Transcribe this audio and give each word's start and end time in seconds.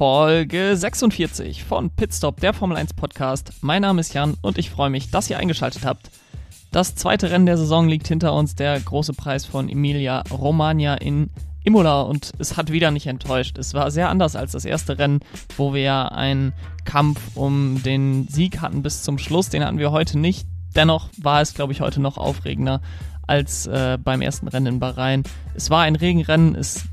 Folge 0.00 0.78
46 0.78 1.62
von 1.62 1.90
Pitstop, 1.90 2.40
der 2.40 2.54
Formel 2.54 2.78
1 2.78 2.94
Podcast. 2.94 3.52
Mein 3.60 3.82
Name 3.82 4.00
ist 4.00 4.14
Jan 4.14 4.34
und 4.40 4.56
ich 4.56 4.70
freue 4.70 4.88
mich, 4.88 5.10
dass 5.10 5.28
ihr 5.28 5.36
eingeschaltet 5.36 5.84
habt. 5.84 6.10
Das 6.70 6.94
zweite 6.94 7.30
Rennen 7.30 7.44
der 7.44 7.58
Saison 7.58 7.86
liegt 7.86 8.08
hinter 8.08 8.32
uns, 8.32 8.54
der 8.54 8.80
große 8.80 9.12
Preis 9.12 9.44
von 9.44 9.68
Emilia 9.68 10.22
Romagna 10.30 10.94
in 10.94 11.28
Imola 11.64 12.00
und 12.00 12.32
es 12.38 12.56
hat 12.56 12.72
wieder 12.72 12.90
nicht 12.90 13.08
enttäuscht. 13.08 13.58
Es 13.58 13.74
war 13.74 13.90
sehr 13.90 14.08
anders 14.08 14.36
als 14.36 14.52
das 14.52 14.64
erste 14.64 14.98
Rennen, 14.98 15.20
wo 15.58 15.74
wir 15.74 15.82
ja 15.82 16.08
einen 16.08 16.54
Kampf 16.86 17.20
um 17.36 17.82
den 17.82 18.26
Sieg 18.26 18.62
hatten 18.62 18.82
bis 18.82 19.02
zum 19.02 19.18
Schluss. 19.18 19.50
Den 19.50 19.62
hatten 19.62 19.76
wir 19.76 19.90
heute 19.90 20.18
nicht. 20.18 20.48
Dennoch 20.74 21.10
war 21.18 21.42
es, 21.42 21.52
glaube 21.52 21.74
ich, 21.74 21.82
heute 21.82 22.00
noch 22.00 22.16
aufregender 22.16 22.80
als 23.26 23.66
äh, 23.66 23.98
beim 24.02 24.22
ersten 24.22 24.48
Rennen 24.48 24.66
in 24.66 24.80
Bahrain. 24.80 25.24
Es 25.54 25.68
war 25.68 25.82
ein 25.82 25.94
Regenrennen, 25.94 26.54
es 26.54 26.84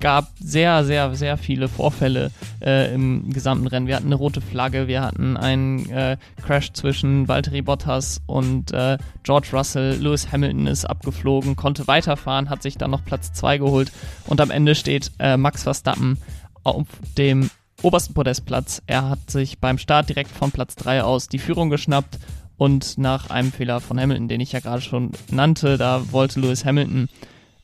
gab 0.00 0.28
sehr, 0.40 0.84
sehr, 0.84 1.14
sehr 1.14 1.36
viele 1.36 1.68
Vorfälle 1.68 2.30
äh, 2.62 2.94
im 2.94 3.32
gesamten 3.32 3.66
Rennen. 3.66 3.86
Wir 3.86 3.96
hatten 3.96 4.06
eine 4.06 4.14
rote 4.14 4.40
Flagge, 4.40 4.88
wir 4.88 5.02
hatten 5.02 5.36
einen 5.36 5.88
äh, 5.90 6.16
Crash 6.42 6.72
zwischen 6.72 7.28
Valtteri 7.28 7.62
Bottas 7.62 8.20
und 8.26 8.72
äh, 8.72 8.98
George 9.22 9.48
Russell. 9.52 9.96
Lewis 10.00 10.30
Hamilton 10.30 10.66
ist 10.66 10.84
abgeflogen, 10.84 11.56
konnte 11.56 11.86
weiterfahren, 11.86 12.50
hat 12.50 12.62
sich 12.62 12.78
dann 12.78 12.90
noch 12.90 13.04
Platz 13.04 13.32
2 13.32 13.58
geholt 13.58 13.92
und 14.26 14.40
am 14.40 14.50
Ende 14.50 14.74
steht 14.74 15.12
äh, 15.18 15.36
Max 15.36 15.64
Verstappen 15.64 16.18
auf 16.62 16.86
dem 17.16 17.50
obersten 17.82 18.14
Podestplatz. 18.14 18.82
Er 18.86 19.08
hat 19.08 19.30
sich 19.30 19.58
beim 19.58 19.78
Start 19.78 20.08
direkt 20.08 20.30
von 20.30 20.50
Platz 20.50 20.76
3 20.76 21.02
aus 21.02 21.28
die 21.28 21.38
Führung 21.38 21.70
geschnappt 21.70 22.18
und 22.56 22.98
nach 22.98 23.30
einem 23.30 23.52
Fehler 23.52 23.80
von 23.80 24.00
Hamilton, 24.00 24.28
den 24.28 24.40
ich 24.40 24.52
ja 24.52 24.60
gerade 24.60 24.80
schon 24.80 25.12
nannte, 25.30 25.76
da 25.76 26.12
wollte 26.12 26.40
Lewis 26.40 26.64
Hamilton 26.64 27.08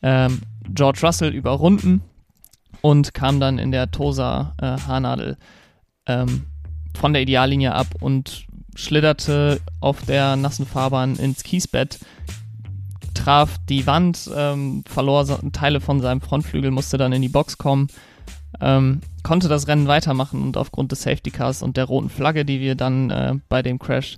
ähm, 0.02 0.40
George 0.68 1.00
Russell 1.02 1.34
überrunden 1.34 2.02
und 2.80 3.14
kam 3.14 3.40
dann 3.40 3.58
in 3.58 3.72
der 3.72 3.90
Tosa 3.90 4.54
äh, 4.60 5.34
ähm, 6.06 6.46
von 6.94 7.12
der 7.12 7.22
Ideallinie 7.22 7.74
ab 7.74 7.88
und 8.00 8.46
schlitterte 8.74 9.60
auf 9.80 10.02
der 10.02 10.36
nassen 10.36 10.66
Fahrbahn 10.66 11.16
ins 11.16 11.42
Kiesbett, 11.42 11.98
traf 13.14 13.56
die 13.68 13.86
Wand, 13.86 14.30
ähm, 14.34 14.82
verlor 14.86 15.26
Teile 15.52 15.80
von 15.80 16.00
seinem 16.00 16.20
Frontflügel, 16.20 16.70
musste 16.70 16.98
dann 16.98 17.12
in 17.12 17.22
die 17.22 17.28
Box 17.28 17.58
kommen, 17.58 17.88
ähm, 18.60 19.00
konnte 19.22 19.48
das 19.48 19.68
Rennen 19.68 19.88
weitermachen 19.88 20.42
und 20.42 20.56
aufgrund 20.56 20.92
des 20.92 21.02
Safety 21.02 21.30
Cars 21.30 21.62
und 21.62 21.76
der 21.76 21.84
roten 21.84 22.10
Flagge, 22.10 22.44
die 22.44 22.60
wir 22.60 22.74
dann 22.74 23.10
äh, 23.10 23.34
bei 23.48 23.62
dem 23.62 23.78
Crash 23.78 24.16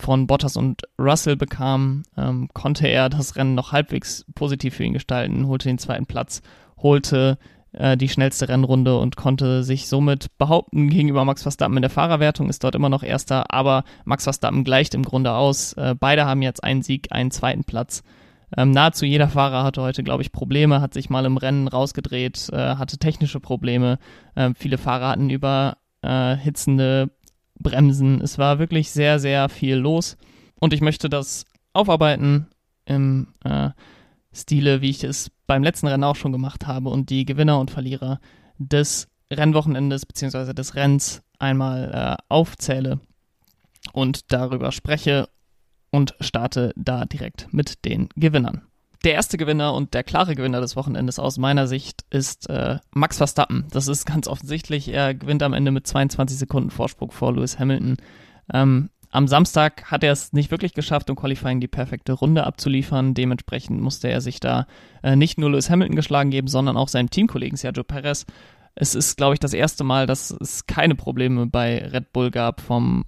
von 0.00 0.26
Bottas 0.26 0.56
und 0.56 0.82
Russell 0.98 1.36
bekam, 1.36 2.02
ähm, 2.16 2.48
konnte 2.52 2.88
er 2.88 3.08
das 3.08 3.36
Rennen 3.36 3.54
noch 3.54 3.72
halbwegs 3.72 4.24
positiv 4.34 4.74
für 4.74 4.84
ihn 4.84 4.92
gestalten, 4.92 5.46
holte 5.46 5.68
den 5.68 5.78
zweiten 5.78 6.06
Platz, 6.06 6.42
holte 6.78 7.38
äh, 7.72 7.96
die 7.96 8.08
schnellste 8.08 8.48
Rennrunde 8.48 8.98
und 8.98 9.16
konnte 9.16 9.62
sich 9.62 9.88
somit 9.88 10.36
behaupten 10.38 10.88
gegenüber 10.88 11.24
Max 11.24 11.42
Verstappen 11.42 11.76
in 11.76 11.82
der 11.82 11.90
Fahrerwertung, 11.90 12.48
ist 12.48 12.64
dort 12.64 12.74
immer 12.74 12.88
noch 12.88 13.02
erster, 13.02 13.52
aber 13.52 13.84
Max 14.04 14.24
Verstappen 14.24 14.64
gleicht 14.64 14.94
im 14.94 15.04
Grunde 15.04 15.32
aus. 15.32 15.74
Äh, 15.74 15.94
beide 15.98 16.24
haben 16.24 16.42
jetzt 16.42 16.64
einen 16.64 16.82
Sieg, 16.82 17.12
einen 17.12 17.30
zweiten 17.30 17.64
Platz. 17.64 18.02
Ähm, 18.56 18.72
nahezu 18.72 19.06
jeder 19.06 19.28
Fahrer 19.28 19.62
hatte 19.62 19.82
heute, 19.82 20.02
glaube 20.02 20.22
ich, 20.22 20.32
Probleme, 20.32 20.80
hat 20.80 20.94
sich 20.94 21.08
mal 21.08 21.24
im 21.24 21.36
Rennen 21.36 21.68
rausgedreht, 21.68 22.48
äh, 22.52 22.76
hatte 22.76 22.98
technische 22.98 23.38
Probleme. 23.38 23.98
Ähm, 24.34 24.54
viele 24.56 24.76
Fahrer 24.76 25.10
hatten 25.10 25.30
überhitzende 25.30 27.10
bremsen. 27.60 28.20
Es 28.20 28.38
war 28.38 28.58
wirklich 28.58 28.90
sehr, 28.90 29.18
sehr 29.18 29.48
viel 29.48 29.76
los. 29.76 30.16
Und 30.58 30.72
ich 30.72 30.80
möchte 30.80 31.08
das 31.08 31.44
aufarbeiten 31.72 32.48
im 32.84 33.28
äh, 33.44 33.70
Stile, 34.32 34.80
wie 34.80 34.90
ich 34.90 35.04
es 35.04 35.30
beim 35.46 35.62
letzten 35.62 35.86
Rennen 35.86 36.04
auch 36.04 36.16
schon 36.16 36.32
gemacht 36.32 36.66
habe 36.66 36.90
und 36.90 37.10
die 37.10 37.24
Gewinner 37.24 37.58
und 37.58 37.70
Verlierer 37.70 38.20
des 38.58 39.08
Rennwochenendes 39.32 40.06
bzw. 40.06 40.52
des 40.52 40.74
Rennens 40.74 41.22
einmal 41.38 41.90
äh, 41.92 42.22
aufzähle 42.28 43.00
und 43.92 44.32
darüber 44.32 44.72
spreche 44.72 45.28
und 45.90 46.14
starte 46.20 46.72
da 46.76 47.04
direkt 47.04 47.52
mit 47.52 47.84
den 47.84 48.08
Gewinnern 48.16 48.69
der 49.04 49.14
erste 49.14 49.38
Gewinner 49.38 49.74
und 49.74 49.94
der 49.94 50.04
klare 50.04 50.34
Gewinner 50.34 50.60
des 50.60 50.76
Wochenendes 50.76 51.18
aus 51.18 51.38
meiner 51.38 51.66
Sicht 51.66 52.04
ist 52.10 52.50
äh, 52.50 52.78
Max 52.92 53.16
Verstappen. 53.16 53.66
Das 53.70 53.88
ist 53.88 54.04
ganz 54.04 54.28
offensichtlich. 54.28 54.88
Er 54.88 55.14
gewinnt 55.14 55.42
am 55.42 55.54
Ende 55.54 55.70
mit 55.70 55.86
22 55.86 56.38
Sekunden 56.38 56.70
Vorsprung 56.70 57.10
vor 57.10 57.34
Lewis 57.34 57.58
Hamilton. 57.58 57.96
Ähm, 58.52 58.90
am 59.10 59.26
Samstag 59.26 59.90
hat 59.90 60.04
er 60.04 60.12
es 60.12 60.32
nicht 60.32 60.50
wirklich 60.50 60.74
geschafft, 60.74 61.10
um 61.10 61.16
Qualifying 61.16 61.60
die 61.60 61.68
perfekte 61.68 62.12
Runde 62.12 62.44
abzuliefern. 62.44 63.14
Dementsprechend 63.14 63.80
musste 63.80 64.08
er 64.08 64.20
sich 64.20 64.38
da 64.38 64.66
äh, 65.02 65.16
nicht 65.16 65.38
nur 65.38 65.50
Lewis 65.50 65.70
Hamilton 65.70 65.96
geschlagen 65.96 66.30
geben, 66.30 66.48
sondern 66.48 66.76
auch 66.76 66.88
seinem 66.88 67.10
Teamkollegen 67.10 67.56
Sergio 67.56 67.82
Perez. 67.82 68.26
Es 68.76 68.94
ist, 68.94 69.16
glaube 69.16 69.34
ich, 69.34 69.40
das 69.40 69.52
erste 69.52 69.82
Mal, 69.82 70.06
dass 70.06 70.30
es 70.30 70.66
keine 70.66 70.94
Probleme 70.94 71.46
bei 71.46 71.84
Red 71.86 72.12
Bull 72.12 72.30
gab 72.30 72.60
vom 72.60 73.04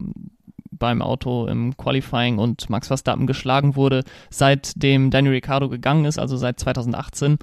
beim 0.82 1.00
Auto 1.00 1.46
im 1.46 1.76
Qualifying 1.76 2.38
und 2.38 2.68
Max 2.68 2.88
Verstappen 2.88 3.28
geschlagen 3.28 3.76
wurde, 3.76 4.02
seitdem 4.30 5.10
Daniel 5.10 5.34
Ricciardo 5.34 5.68
gegangen 5.68 6.04
ist, 6.06 6.18
also 6.18 6.36
seit 6.36 6.58
2018. 6.58 7.38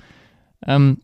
Ähm, 0.68 0.98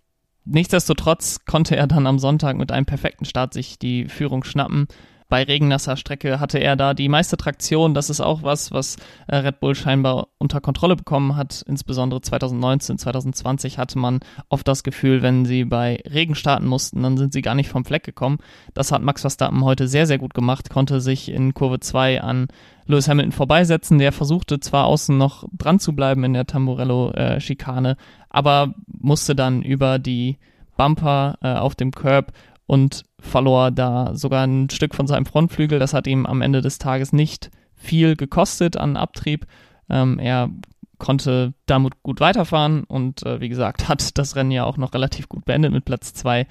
nichtsdestotrotz 0.44 1.46
konnte 1.46 1.78
er 1.78 1.88
dann 1.88 2.06
am 2.06 2.20
Sonntag 2.20 2.58
mit 2.58 2.74
einem 2.74 2.86
perfekten 2.86 3.24
Start 3.24 3.54
sich 3.54 3.80
die 3.80 4.10
Führung 4.10 4.44
schnappen 4.44 4.88
bei 5.28 5.44
regennasser 5.44 5.98
Strecke 5.98 6.40
hatte 6.40 6.60
er 6.60 6.76
da 6.76 6.94
die 6.94 7.10
meiste 7.10 7.36
Traktion. 7.36 7.94
Das 7.94 8.10
ist 8.10 8.22
auch 8.22 8.44
was, 8.44 8.72
was 8.72 8.98
äh, 9.28 9.38
Red 9.38 9.60
Bull 9.60 9.74
scheinbar 9.74 10.28
unter 10.38 10.62
Kontrolle 10.62 10.96
bekommen 10.96 11.36
hat. 11.36 11.64
Insbesondere 11.68 12.22
2019, 12.22 13.00
2020 13.00 13.78
hatte 13.78 13.98
man 13.98 14.20
oft 14.50 14.68
das 14.68 14.84
Gefühl, 14.84 15.24
wenn 15.24 15.46
sie 15.46 15.66
bei 15.66 16.04
Regen 16.12 16.36
starten 16.36 16.68
mussten, 16.68 17.02
dann 17.02 17.18
sind 17.18 17.34
sie 17.34 17.42
gar 17.42 17.56
nicht 17.56 17.70
vom 17.70 17.86
Fleck 17.86 18.04
gekommen. 18.04 18.38
Das 18.74 18.92
hat 18.92 19.02
Max 19.02 19.22
Verstappen 19.22 19.64
heute 19.64 19.88
sehr, 19.88 20.06
sehr 20.06 20.20
gut 20.20 20.34
gemacht, 20.34 20.70
konnte 20.70 21.02
sich 21.02 21.30
in 21.30 21.54
Kurve 21.54 21.80
2 21.80 22.22
an 22.22 22.48
Lewis 22.86 23.08
Hamilton 23.08 23.32
vorbeisetzen. 23.32 23.98
Der 23.98 24.12
versuchte 24.12 24.60
zwar 24.60 24.86
außen 24.86 25.18
noch 25.18 25.46
dran 25.52 25.80
zu 25.80 25.96
bleiben 25.96 26.24
in 26.24 26.34
der 26.34 26.46
Tamburello-Schikane, 26.46 27.92
äh, 27.92 27.96
aber 28.30 28.76
musste 28.88 29.36
dann 29.36 29.64
über 29.64 29.98
die 29.98 30.38
Bumper 30.78 31.38
äh, 31.42 31.54
auf 31.54 31.74
dem 31.74 31.92
Curb 31.92 32.32
und 32.68 33.04
verlor 33.26 33.72
da 33.72 34.16
sogar 34.16 34.46
ein 34.46 34.70
Stück 34.70 34.96
von 34.96 35.08
seinem 35.08 35.26
Frontflügel. 35.26 35.80
Das 35.80 35.94
hat 35.94 36.08
ihm 36.08 36.26
am 36.26 36.42
Ende 36.42 36.62
des 36.62 36.78
Tages 36.78 37.14
nicht 37.14 37.52
viel 37.76 38.16
gekostet 38.16 38.78
an 38.78 38.98
Abtrieb. 38.98 39.46
Ähm, 39.90 40.20
er 40.20 40.50
konnte 40.98 41.54
damit 41.66 42.02
gut 42.04 42.20
weiterfahren 42.22 42.84
und 42.86 43.24
äh, 43.24 43.42
wie 43.42 43.50
gesagt, 43.50 43.90
hat 43.90 44.18
das 44.18 44.36
Rennen 44.36 44.52
ja 44.52 44.64
auch 44.64 44.78
noch 44.78 44.94
relativ 44.94 45.28
gut 45.30 45.46
beendet 45.46 45.72
mit 45.72 45.86
Platz 45.86 46.14
2. 46.14 46.48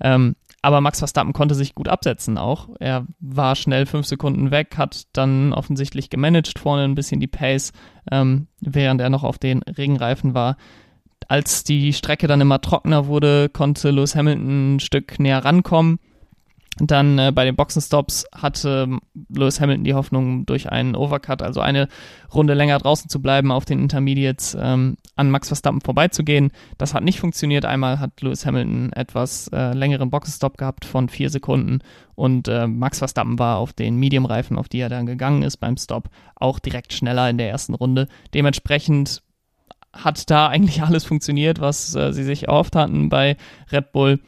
Ähm, 0.00 0.36
aber 0.60 0.80
Max 0.80 0.98
Verstappen 0.98 1.32
konnte 1.32 1.54
sich 1.54 1.74
gut 1.74 1.88
absetzen 1.88 2.36
auch. 2.36 2.68
Er 2.80 3.06
war 3.20 3.54
schnell 3.54 3.86
fünf 3.86 4.06
Sekunden 4.06 4.50
weg, 4.50 4.76
hat 4.76 5.06
dann 5.12 5.52
offensichtlich 5.52 6.10
gemanagt 6.10 6.58
vorne 6.58 6.84
ein 6.84 6.96
bisschen 6.96 7.20
die 7.20 7.28
Pace, 7.28 7.72
ähm, 8.10 8.48
während 8.60 9.00
er 9.00 9.08
noch 9.08 9.24
auf 9.24 9.38
den 9.38 9.62
Regenreifen 9.62 10.34
war 10.34 10.56
als 11.26 11.62
die 11.62 11.92
Strecke 11.92 12.26
dann 12.26 12.40
immer 12.40 12.60
trockener 12.60 13.06
wurde, 13.06 13.48
konnte 13.48 13.90
Lewis 13.90 14.14
Hamilton 14.14 14.76
ein 14.76 14.80
Stück 14.80 15.18
näher 15.18 15.44
rankommen. 15.44 15.98
Dann 16.80 17.18
äh, 17.18 17.32
bei 17.34 17.44
den 17.44 17.56
Boxenstops 17.56 18.26
hatte 18.34 18.98
Lewis 19.28 19.60
Hamilton 19.60 19.84
die 19.84 19.94
Hoffnung, 19.94 20.46
durch 20.46 20.70
einen 20.70 20.94
Overcut, 20.94 21.42
also 21.42 21.60
eine 21.60 21.88
Runde 22.32 22.54
länger 22.54 22.78
draußen 22.78 23.08
zu 23.08 23.20
bleiben, 23.20 23.50
auf 23.50 23.64
den 23.64 23.80
Intermediates 23.80 24.56
ähm, 24.60 24.96
an 25.16 25.30
Max 25.30 25.48
Verstappen 25.48 25.80
vorbeizugehen. 25.80 26.52
Das 26.76 26.94
hat 26.94 27.02
nicht 27.02 27.20
funktioniert. 27.20 27.64
Einmal 27.64 27.98
hat 27.98 28.20
Lewis 28.20 28.46
Hamilton 28.46 28.92
etwas 28.92 29.48
äh, 29.48 29.72
längeren 29.72 30.10
Boxenstopp 30.10 30.56
gehabt 30.56 30.84
von 30.84 31.08
vier 31.08 31.30
Sekunden 31.30 31.80
und 32.18 32.48
äh, 32.48 32.66
Max 32.66 32.98
Verstappen 32.98 33.38
war 33.38 33.58
auf 33.58 33.72
den 33.72 33.96
Medium-Reifen, 33.96 34.58
auf 34.58 34.68
die 34.68 34.80
er 34.80 34.88
dann 34.88 35.06
gegangen 35.06 35.42
ist 35.42 35.58
beim 35.58 35.76
Stop, 35.76 36.08
auch 36.34 36.58
direkt 36.58 36.92
schneller 36.92 37.30
in 37.30 37.38
der 37.38 37.48
ersten 37.48 37.74
Runde. 37.74 38.08
Dementsprechend 38.34 39.22
hat 39.92 40.28
da 40.28 40.48
eigentlich 40.48 40.82
alles 40.82 41.04
funktioniert, 41.04 41.60
was 41.60 41.94
äh, 41.94 42.12
sie 42.12 42.24
sich 42.24 42.48
erhofft 42.48 42.74
hatten 42.74 43.08
bei 43.08 43.36
Red 43.70 43.92
Bull. 43.92 44.20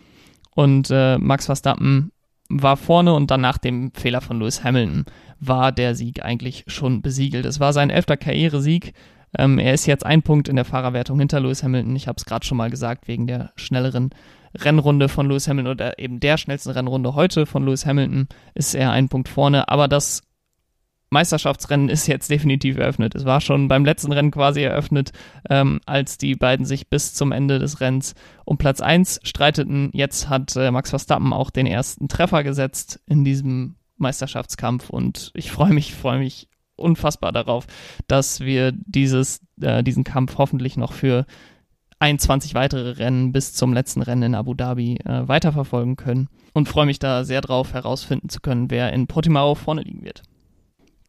Und 0.55 0.89
äh, 0.93 1.19
Max 1.19 1.47
Verstappen 1.47 2.13
war 2.51 2.77
vorne 2.77 3.15
und 3.15 3.31
dann 3.31 3.41
nach 3.41 3.59
dem 3.59 3.93
Fehler 3.95 4.21
von 4.21 4.39
Lewis 4.39 4.65
Hamilton 4.65 5.07
war 5.39 5.73
der 5.73 5.95
Sieg 5.95 6.23
eigentlich 6.25 6.65
schon 6.67 7.01
besiegelt. 7.01 7.47
Es 7.47 7.61
war 7.61 7.73
sein 7.73 7.91
elfter 7.91 8.17
Karrieresieg. 8.17 8.93
Ähm, 9.39 9.59
er 9.59 9.73
ist 9.73 9.87
jetzt 9.87 10.05
ein 10.05 10.23
Punkt 10.23 10.49
in 10.49 10.57
der 10.57 10.65
Fahrerwertung 10.65 11.19
hinter 11.19 11.41
Lewis 11.41 11.63
Hamilton. 11.63 11.95
Ich 11.95 12.09
habe 12.09 12.17
es 12.19 12.25
gerade 12.25 12.45
schon 12.45 12.59
mal 12.59 12.69
gesagt, 12.69 13.07
wegen 13.07 13.27
der 13.27 13.53
schnelleren 13.55 14.11
Rennrunde 14.55 15.09
von 15.09 15.29
Lewis 15.29 15.47
Hamilton 15.47 15.71
oder 15.71 15.99
eben 15.99 16.19
der 16.19 16.37
schnellsten 16.37 16.71
Rennrunde 16.71 17.15
heute 17.15 17.47
von 17.47 17.65
Lewis 17.65 17.87
Hamilton 17.87 18.27
ist 18.55 18.75
er 18.75 18.91
ein 18.91 19.09
Punkt 19.09 19.29
vorne. 19.29 19.69
Aber 19.69 19.87
das 19.87 20.23
Meisterschaftsrennen 21.11 21.89
ist 21.89 22.07
jetzt 22.07 22.31
definitiv 22.31 22.79
eröffnet. 22.79 23.15
Es 23.15 23.25
war 23.25 23.41
schon 23.41 23.67
beim 23.67 23.85
letzten 23.85 24.13
Rennen 24.13 24.31
quasi 24.31 24.63
eröffnet, 24.63 25.11
ähm, 25.49 25.81
als 25.85 26.19
die 26.19 26.37
beiden 26.37 26.65
sich 26.65 26.89
bis 26.89 27.15
zum 27.15 27.33
Ende 27.33 27.59
des 27.59 27.81
Rennens 27.81 28.15
um 28.45 28.59
Platz 28.59 28.81
1 28.81 29.21
streiteten. 29.25 29.91
Jetzt 29.93 30.29
hat 30.29 30.55
äh, 30.57 30.71
Max 30.71 30.91
Verstappen 30.91 31.33
auch 31.33 31.51
den 31.51 31.67
ersten 31.67 32.09
Treffer 32.09 32.45
gesetzt 32.45 33.01
in 33.07 33.25
diesem 33.25 33.77
Meisterschaftskampf 33.97 34.89
und 34.89 35.33
ich 35.35 35.51
freue 35.51 35.73
mich, 35.73 35.95
freue 35.95 36.21
mich 36.21 36.49
unfassbar 36.77 37.33
darauf, 37.33 37.67
dass 38.07 38.41
wir 38.41 38.73
dieses, 38.73 39.41
äh, 39.61 39.83
diesen 39.83 40.05
Kampf 40.05 40.39
hoffentlich 40.39 40.77
noch 40.77 40.93
für 40.93 41.27
21 41.99 42.55
weitere 42.55 42.93
Rennen 42.93 43.33
bis 43.33 43.53
zum 43.53 43.75
letzten 43.75 44.01
Rennen 44.01 44.23
in 44.23 44.35
Abu 44.35 44.55
Dhabi 44.55 44.97
äh, 45.05 45.29
weiterverfolgen 45.29 45.97
können 45.97 46.29
und 46.55 46.69
freue 46.69 46.87
mich 46.87 46.99
da 46.99 47.25
sehr 47.25 47.43
drauf 47.43 47.75
herausfinden 47.75 48.31
zu 48.31 48.41
können, 48.41 48.71
wer 48.71 48.93
in 48.93 49.07
Portimao 49.07 49.55
vorne 49.55 49.83
liegen 49.83 50.03
wird. 50.03 50.23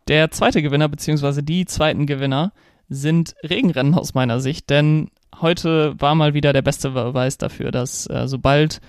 Der 0.08 0.32
zweite 0.32 0.62
Gewinner 0.62 0.90
bzw. 0.90 1.42
die 1.42 1.66
zweiten 1.66 2.06
Gewinner 2.06 2.54
sind 2.90 3.36
Regenrennen 3.44 3.96
aus 3.96 4.14
meiner 4.14 4.40
Sicht, 4.40 4.70
denn 4.70 5.10
heute 5.40 6.00
war 6.00 6.16
mal 6.16 6.34
wieder 6.34 6.54
der 6.54 6.62
beste 6.62 6.92
Beweis 6.92 7.38
dafür, 7.38 7.72
dass 7.72 8.08
äh, 8.08 8.28
sobald 8.28 8.82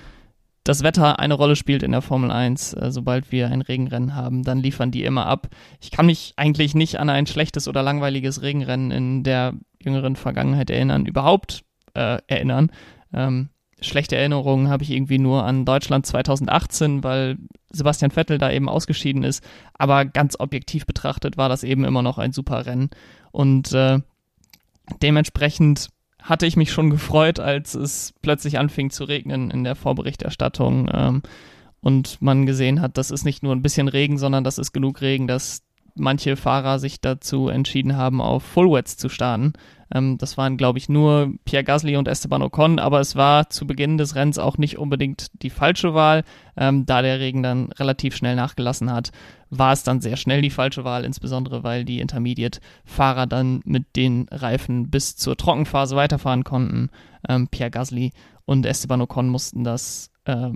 das 0.64 0.82
Wetter 0.82 1.18
eine 1.18 1.34
Rolle 1.34 1.56
spielt 1.56 1.82
in 1.82 1.92
der 1.92 2.02
Formel 2.02 2.30
1, 2.30 2.74
äh, 2.74 2.90
sobald 2.90 3.32
wir 3.32 3.48
ein 3.48 3.62
Regenrennen 3.62 4.14
haben, 4.14 4.42
dann 4.42 4.58
liefern 4.58 4.90
die 4.90 5.04
immer 5.04 5.26
ab. 5.26 5.48
Ich 5.80 5.90
kann 5.90 6.06
mich 6.06 6.34
eigentlich 6.36 6.74
nicht 6.74 6.98
an 7.00 7.10
ein 7.10 7.26
schlechtes 7.26 7.68
oder 7.68 7.82
langweiliges 7.82 8.42
Regenrennen 8.42 8.90
in 8.90 9.22
der 9.22 9.54
jüngeren 9.80 10.16
Vergangenheit 10.16 10.70
erinnern, 10.70 11.06
überhaupt 11.06 11.62
äh, 11.94 12.18
erinnern. 12.26 12.70
Ähm, 13.12 13.48
schlechte 13.82 14.16
Erinnerungen 14.16 14.68
habe 14.68 14.82
ich 14.82 14.90
irgendwie 14.90 15.18
nur 15.18 15.44
an 15.44 15.64
Deutschland 15.64 16.06
2018, 16.06 17.04
weil 17.04 17.36
Sebastian 17.70 18.10
Vettel 18.10 18.38
da 18.38 18.50
eben 18.50 18.68
ausgeschieden 18.68 19.24
ist. 19.24 19.42
Aber 19.74 20.04
ganz 20.04 20.38
objektiv 20.38 20.86
betrachtet 20.86 21.36
war 21.36 21.48
das 21.48 21.64
eben 21.64 21.84
immer 21.84 22.02
noch 22.02 22.18
ein 22.18 22.32
super 22.32 22.66
Rennen. 22.66 22.90
Und 23.30 23.72
äh, 23.72 24.00
dementsprechend 25.02 25.88
hatte 26.22 26.46
ich 26.46 26.56
mich 26.56 26.72
schon 26.72 26.90
gefreut, 26.90 27.40
als 27.40 27.74
es 27.74 28.14
plötzlich 28.22 28.58
anfing 28.58 28.90
zu 28.90 29.04
regnen 29.04 29.50
in 29.50 29.64
der 29.64 29.74
Vorberichterstattung. 29.74 30.88
Ähm, 30.92 31.22
und 31.80 32.22
man 32.22 32.46
gesehen 32.46 32.80
hat, 32.80 32.96
das 32.96 33.10
ist 33.10 33.24
nicht 33.24 33.42
nur 33.42 33.54
ein 33.54 33.62
bisschen 33.62 33.88
Regen, 33.88 34.16
sondern 34.16 34.44
das 34.44 34.58
ist 34.58 34.72
genug 34.72 35.00
Regen, 35.00 35.26
dass 35.26 35.62
manche 35.94 36.36
Fahrer 36.36 36.78
sich 36.78 37.00
dazu 37.00 37.48
entschieden 37.48 37.96
haben, 37.96 38.20
auf 38.20 38.42
Fullwets 38.42 38.96
zu 38.96 39.08
starten. 39.08 39.52
Ähm, 39.94 40.18
das 40.18 40.36
waren, 40.38 40.56
glaube 40.56 40.78
ich, 40.78 40.88
nur 40.88 41.32
Pierre 41.44 41.64
Gasly 41.64 41.96
und 41.96 42.08
Esteban 42.08 42.42
Ocon, 42.42 42.78
aber 42.78 43.00
es 43.00 43.16
war 43.16 43.50
zu 43.50 43.66
Beginn 43.66 43.98
des 43.98 44.14
Rennens 44.14 44.38
auch 44.38 44.58
nicht 44.58 44.78
unbedingt 44.78 45.28
die 45.42 45.50
falsche 45.50 45.94
Wahl. 45.94 46.24
Ähm, 46.56 46.86
da 46.86 47.02
der 47.02 47.20
Regen 47.20 47.42
dann 47.42 47.72
relativ 47.72 48.16
schnell 48.16 48.36
nachgelassen 48.36 48.90
hat, 48.90 49.10
war 49.50 49.72
es 49.72 49.82
dann 49.82 50.00
sehr 50.00 50.16
schnell 50.16 50.42
die 50.42 50.50
falsche 50.50 50.84
Wahl, 50.84 51.04
insbesondere 51.04 51.62
weil 51.62 51.84
die 51.84 52.00
Intermediate-Fahrer 52.00 53.26
dann 53.26 53.60
mit 53.64 53.96
den 53.96 54.26
Reifen 54.30 54.90
bis 54.90 55.16
zur 55.16 55.36
Trockenphase 55.36 55.94
weiterfahren 55.96 56.44
konnten. 56.44 56.90
Ähm, 57.28 57.48
Pierre 57.48 57.70
Gasly 57.70 58.12
und 58.44 58.66
Esteban 58.66 59.02
Ocon 59.02 59.28
mussten 59.28 59.62
das 59.64 60.10
äh, 60.24 60.50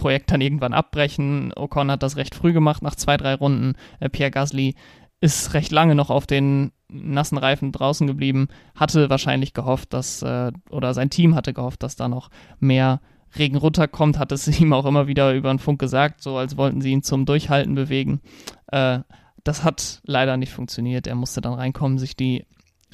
Projekt 0.00 0.30
dann 0.32 0.40
irgendwann 0.40 0.72
abbrechen. 0.72 1.52
Ocon 1.54 1.90
hat 1.90 2.02
das 2.02 2.16
recht 2.16 2.34
früh 2.34 2.52
gemacht, 2.52 2.82
nach 2.82 2.94
zwei, 2.94 3.16
drei 3.18 3.34
Runden. 3.34 3.74
Äh, 4.00 4.08
Pierre 4.08 4.30
Gasly 4.30 4.74
ist 5.20 5.52
recht 5.52 5.70
lange 5.70 5.94
noch 5.94 6.08
auf 6.08 6.26
den 6.26 6.72
nassen 6.88 7.36
Reifen 7.36 7.70
draußen 7.70 8.06
geblieben, 8.06 8.48
hatte 8.74 9.10
wahrscheinlich 9.10 9.52
gehofft, 9.52 9.92
dass, 9.92 10.22
äh, 10.22 10.50
oder 10.70 10.94
sein 10.94 11.10
Team 11.10 11.34
hatte 11.34 11.52
gehofft, 11.52 11.82
dass 11.82 11.94
da 11.94 12.08
noch 12.08 12.30
mehr 12.58 13.00
Regen 13.38 13.56
runterkommt, 13.56 14.18
hat 14.18 14.32
es 14.32 14.48
ihm 14.60 14.72
auch 14.72 14.86
immer 14.86 15.06
wieder 15.06 15.34
über 15.34 15.50
den 15.50 15.58
Funk 15.58 15.78
gesagt, 15.78 16.22
so 16.22 16.38
als 16.38 16.56
wollten 16.56 16.80
sie 16.80 16.90
ihn 16.90 17.02
zum 17.02 17.26
Durchhalten 17.26 17.74
bewegen. 17.74 18.20
Äh, 18.68 19.00
das 19.44 19.62
hat 19.62 20.00
leider 20.04 20.38
nicht 20.38 20.52
funktioniert. 20.52 21.06
Er 21.06 21.14
musste 21.14 21.40
dann 21.42 21.54
reinkommen, 21.54 21.98
sich 21.98 22.16
die 22.16 22.46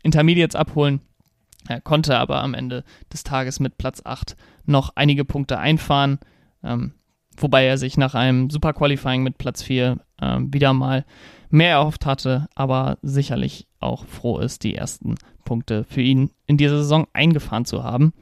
Intermediates 0.03 0.57
abholen. 0.57 1.01
Er 1.69 1.81
konnte 1.81 2.19
aber 2.19 2.43
am 2.43 2.55
Ende 2.55 2.85
des 3.13 3.25
Tages 3.25 3.61
mit 3.61 3.79
Platz 3.79 4.03
8 4.05 4.37
noch 4.65 4.93
einige 4.95 5.25
Punkte 5.25 5.59
einfahren. 5.59 6.19
Ähm, 6.67 6.93
wobei 7.37 7.65
er 7.65 7.79
sich 7.79 7.97
nach 7.97 8.15
einem 8.15 8.51
Super 8.51 8.73
Qualifying 8.73 9.23
mit 9.23 9.39
Platz 9.39 9.63
4 9.63 9.99
ähm, 10.21 10.53
wieder 10.53 10.73
mal 10.73 11.05
mehr 11.51 11.71
erhofft 11.71 12.07
hatte, 12.07 12.49
aber 12.55 12.99
sicherlich 13.03 13.67
auch 13.81 14.05
froh 14.07 14.39
ist, 14.39 14.65
die 14.65 14.75
ersten 14.75 15.15
Punkte 15.45 15.85
für 15.85 16.03
ihn 16.03 16.31
in 16.47 16.57
dieser 16.57 16.79
Saison 16.79 17.07
eingefahren 17.13 17.65
zu 17.65 17.85
haben. 17.85 18.13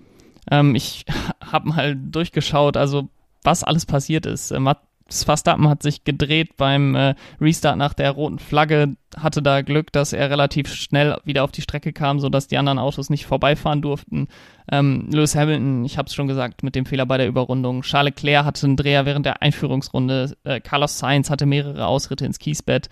Ähm, 0.50 0.74
ich 0.74 1.04
habe 1.40 1.68
mal 1.68 1.96
durchgeschaut, 1.96 2.76
also 2.76 3.08
was 3.42 3.64
alles 3.64 3.86
passiert 3.86 4.26
ist. 4.26 4.50
Äh, 4.50 4.60
Verstappen 5.08 5.68
hat 5.68 5.82
sich 5.82 6.04
gedreht 6.04 6.56
beim 6.56 6.94
äh, 6.94 7.14
Restart 7.40 7.76
nach 7.76 7.92
der 7.92 8.10
roten 8.10 8.38
Flagge, 8.38 8.96
hatte 9.16 9.42
da 9.42 9.60
Glück, 9.60 9.92
dass 9.92 10.12
er 10.12 10.30
relativ 10.30 10.72
schnell 10.72 11.18
wieder 11.24 11.44
auf 11.44 11.52
die 11.52 11.62
Strecke 11.62 11.92
kam, 11.92 12.20
sodass 12.20 12.48
die 12.48 12.56
anderen 12.56 12.78
Autos 12.78 13.10
nicht 13.10 13.26
vorbeifahren 13.26 13.82
durften. 13.82 14.28
Ähm, 14.72 15.08
Lewis 15.12 15.36
Hamilton, 15.36 15.84
ich 15.84 15.98
habe 15.98 16.06
es 16.06 16.14
schon 16.14 16.26
gesagt, 16.26 16.62
mit 16.62 16.74
dem 16.74 16.86
Fehler 16.86 17.04
bei 17.04 17.18
der 17.18 17.28
Überrundung. 17.28 17.82
Charles 17.82 18.14
Leclerc 18.14 18.46
hatte 18.46 18.66
einen 18.66 18.76
Dreher 18.76 19.04
während 19.04 19.26
der 19.26 19.42
Einführungsrunde. 19.42 20.36
Äh, 20.44 20.60
Carlos 20.60 20.98
Sainz 20.98 21.28
hatte 21.28 21.44
mehrere 21.44 21.86
Ausritte 21.86 22.24
ins 22.24 22.38
Kiesbett. 22.38 22.88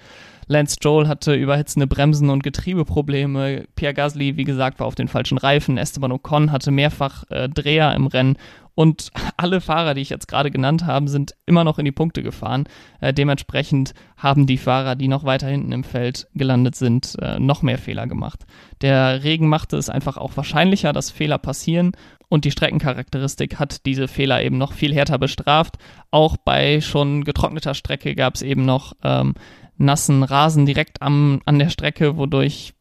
Lance 0.49 0.77
Stroll 0.77 1.09
hatte 1.09 1.35
überhitzende 1.35 1.87
Bremsen 1.87 2.29
und 2.29 2.43
Getriebeprobleme. 2.43 3.65
Pierre 3.75 3.95
Gasly, 3.95 4.37
wie 4.37 4.45
gesagt, 4.45 4.81
war 4.81 4.87
auf 4.87 4.95
den 4.95 5.09
falschen 5.09 5.39
Reifen. 5.39 5.79
Esteban 5.79 6.13
Ocon 6.13 6.53
hatte 6.53 6.71
mehrfach 6.71 7.25
äh, 7.31 7.49
Dreher 7.49 7.95
im 7.95 8.07
Rennen 8.07 8.37
und 8.75 9.11
alle 9.37 9.61
Fahrer, 9.61 9.95
die 9.95 10.01
ich 10.01 10.11
jetzt 10.11 10.29
gerade 10.29 10.51
genannt 10.51 10.87
habe, 10.87 11.09
sind 11.09 11.35
immer 11.47 11.65
noch 11.65 11.79
in 11.79 11.85
die 11.85 11.93
Punkte 11.93 12.23
gefahren. 12.23 12.65
Äh, 13.01 13.13
dementsprechend 13.13 13.95
haben 14.17 14.47
die 14.47 14.59
Fahrer, 14.59 14.97
die 14.97 15.09
noch 15.09 15.25
weiter 15.25 15.49
hinten 15.49 15.73
im 15.73 15.85
Feld 15.85 16.27
gelandet 16.35 16.77
sind, 16.77 17.17
äh, 17.21 17.39
noch 17.39 17.63
mehr 17.63 17.79
Fehler 17.79 18.07
gemacht. 18.07 18.47
Der 18.81 19.25
Regen 19.25 19.49
machte 19.49 19.77
es 19.77 19.91
einfach 19.91 20.17
auch 20.17 20.37
wahrscheinlicher, 20.37 20.93
dass 20.93 21.11
Fehler 21.11 21.39
passieren. 21.39 21.93
Und 22.29 22.47
die 22.47 22.51
Streckencharakteristik 22.51 23.59
hat 23.59 23.85
diese 23.85 24.09
Fehler 24.09 24.43
eben 24.43 24.57
noch 24.57 24.73
viel 24.73 24.95
härter 24.95 25.19
bestraft. 25.19 25.77
Auch 26.11 26.39
bei 26.39 26.81
schon 26.81 27.25
getrockneter 27.25 27.75
Strecke 27.75 28.15
gab 28.15 28.37
es 28.37 28.43
eben 28.43 28.65
noch 28.65 28.95
ähm, 29.03 29.35
nassen 29.77 30.23
Rasen 30.23 30.65
direkt 30.65 31.03
am, 31.03 31.43
an 31.45 31.59
der 31.59 31.69
Strecke, 31.69 32.17
wodurch 32.17 32.73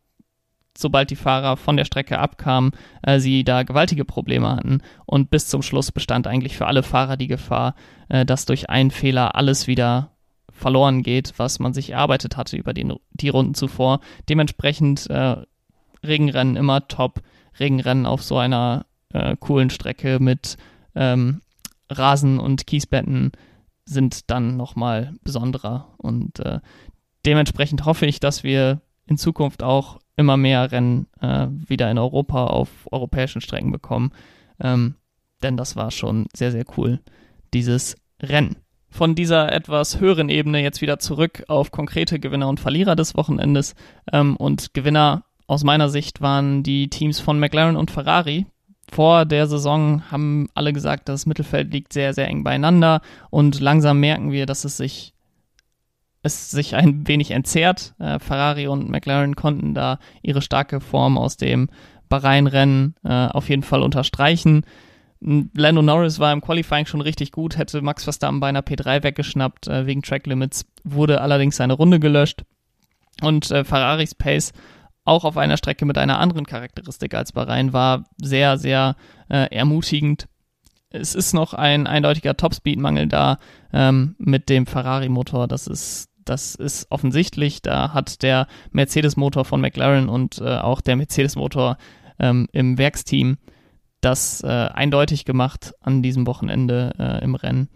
sobald 0.82 1.10
die 1.10 1.16
Fahrer 1.16 1.58
von 1.58 1.78
der 1.78 1.86
Strecke 1.86 2.20
abkamen, 2.20 2.72
äh, 3.04 3.20
sie 3.20 3.44
da 3.44 3.64
gewaltige 3.64 4.06
Probleme 4.06 4.50
hatten. 4.50 4.82
Und 5.06 5.30
bis 5.30 5.48
zum 5.48 5.62
Schluss 5.62 5.92
bestand 5.92 6.28
eigentlich 6.28 6.58
für 6.58 6.68
alle 6.68 6.84
Fahrer 6.84 7.18
die 7.18 7.28
Gefahr, 7.28 7.76
äh, 8.10 8.26
dass 8.26 8.46
durch 8.46 8.70
einen 8.70 8.92
Fehler 8.92 9.36
alles 9.36 9.68
wieder 9.68 10.12
verloren 10.52 11.02
geht, 11.04 11.34
was 11.38 11.60
man 11.60 11.74
sich 11.74 11.92
erarbeitet 11.92 12.38
hatte 12.38 12.58
über 12.58 12.74
die, 12.74 12.88
die 13.14 13.30
Runden 13.30 13.54
zuvor. 13.54 14.00
Dementsprechend 14.30 15.10
äh, 15.10 15.38
Regenrennen 16.06 16.56
immer 16.56 16.88
top. 16.88 17.22
Regenrennen 17.60 18.06
auf 18.06 18.24
so 18.24 18.38
einer 18.38 18.86
äh, 19.14 19.36
coolen 19.40 19.70
Strecke 19.70 20.20
mit 20.20 20.58
ähm, 20.96 21.42
Rasen 21.90 22.40
und 22.40 22.66
Kiesbetten 22.68 23.32
sind 23.86 24.30
dann 24.30 24.58
nochmal 24.58 25.14
besonderer. 25.24 25.94
Und 25.98 26.40
äh, 26.40 26.60
dementsprechend 27.26 27.86
hoffe 27.86 28.06
ich, 28.06 28.20
dass 28.20 28.44
wir 28.44 28.82
in 29.06 29.18
Zukunft 29.18 29.64
auch 29.64 30.00
immer 30.18 30.38
mehr 30.38 30.72
Rennen 30.72 31.08
äh, 31.22 31.48
wieder 31.50 31.90
in 31.90 31.98
Europa 31.98 32.48
auf 32.48 32.70
europäischen 32.92 33.42
Strecken 33.42 33.72
bekommen. 33.72 34.12
Ähm, 34.60 34.96
denn 35.42 35.58
das 35.58 35.76
war 35.76 35.92
schon 35.92 36.28
sehr, 36.36 36.52
sehr 36.52 36.66
cool, 36.78 37.00
dieses 37.54 37.96
Rennen. 38.22 38.58
Von 38.90 39.16
dieser 39.16 39.52
etwas 39.52 40.00
höheren 40.00 40.30
Ebene 40.30 40.62
jetzt 40.62 40.82
wieder 40.82 41.00
zurück 41.00 41.44
auf 41.48 41.72
konkrete 41.72 42.20
Gewinner 42.20 42.50
und 42.50 42.60
Verlierer 42.60 42.96
des 42.96 43.16
Wochenendes. 43.16 43.74
Ähm, 44.12 44.36
und 44.36 44.74
Gewinner 44.74 45.24
aus 45.48 45.64
meiner 45.64 45.90
Sicht 45.90 46.22
waren 46.22 46.64
die 46.64 46.90
Teams 46.90 47.20
von 47.20 47.40
McLaren 47.40 47.78
und 47.78 47.92
Ferrari. 47.92 48.46
Vor 48.92 49.26
der 49.26 49.48
Saison 49.48 50.04
haben 50.12 50.50
alle 50.54 50.74
gesagt, 50.74 51.08
das 51.08 51.26
Mittelfeld 51.26 51.72
liegt 51.72 51.94
sehr, 51.94 52.14
sehr 52.14 52.28
eng 52.28 52.44
beieinander 52.44 53.02
und 53.30 53.62
langsam 53.62 54.02
merken 54.02 54.32
wir, 54.32 54.46
dass 54.46 54.66
es 54.66 54.76
sich 54.76 55.14
es 56.24 56.52
sich 56.52 56.76
ein 56.76 57.08
wenig 57.08 57.32
entzerrt. 57.32 57.96
Äh, 58.00 58.20
Ferrari 58.20 58.68
und 58.68 58.90
McLaren 58.90 59.36
konnten 59.36 59.74
da 59.74 60.00
ihre 60.22 60.42
starke 60.42 60.80
Form 60.80 61.18
aus 61.18 61.38
dem 61.38 61.70
Bahrain-Rennen 62.10 62.96
äh, 63.04 63.28
auf 63.28 63.50
jeden 63.50 63.64
Fall 63.64 63.82
unterstreichen. 63.82 64.66
Lando 65.22 65.82
Norris 65.84 66.20
war 66.20 66.34
im 66.34 66.42
Qualifying 66.42 66.88
schon 66.88 67.02
richtig 67.02 67.32
gut, 67.32 67.58
hätte 67.58 67.82
Max 67.82 68.04
Verstappen 68.04 68.40
bei 68.40 68.50
einer 68.50 68.62
P3 68.64 69.04
weggeschnappt 69.04 69.68
äh, 69.68 69.86
wegen 69.86 70.02
Track 70.02 70.26
Limits, 70.26 70.66
wurde 70.84 71.22
allerdings 71.22 71.58
seine 71.58 71.74
Runde 71.74 72.00
gelöscht. 72.00 72.44
Und 73.22 73.52
äh, 73.52 73.64
Ferraris 73.64 74.16
Pace 74.16 74.52
auch 75.04 75.24
auf 75.24 75.38
einer 75.38 75.58
Strecke 75.58 75.86
mit 75.86 75.98
einer 75.98 76.20
anderen 76.20 76.46
Charakteristik 76.46 77.14
als 77.14 77.32
Bahrain 77.32 77.74
war 77.74 78.06
sehr, 78.22 78.58
sehr 78.58 78.96
äh, 79.30 79.48
ermutigend. 79.56 80.28
Es 80.90 81.16
ist 81.16 81.34
noch 81.34 81.54
ein 81.54 81.88
eindeutiger 81.88 82.36
Topspeed-Mangel 82.36 83.08
da 83.08 83.38
ähm, 83.72 84.16
mit 84.18 84.50
dem 84.50 84.66
Ferrari-Motor. 84.66 85.48
Das 85.48 85.68
ist 85.68 86.10
das 86.26 86.56
ist 86.56 86.88
offensichtlich. 86.90 87.62
Da 87.62 87.94
hat 87.94 88.22
der 88.22 88.48
Mercedes-Motor 88.72 89.46
von 89.46 89.62
McLaren 89.62 90.10
und 90.10 90.40
äh, 90.40 90.58
auch 90.58 90.82
der 90.82 90.96
Mercedes-Motor 90.96 91.78
ähm, 92.20 92.48
im 92.52 92.78
Werksteam 92.78 93.38
das 94.02 94.42
äh, 94.44 94.48
eindeutig 94.48 95.26
gemacht 95.26 95.74
an 95.80 96.02
diesem 96.02 96.26
Wochenende 96.26 96.94
äh, 96.98 97.24
im 97.24 97.36
Rennen. 97.36 97.70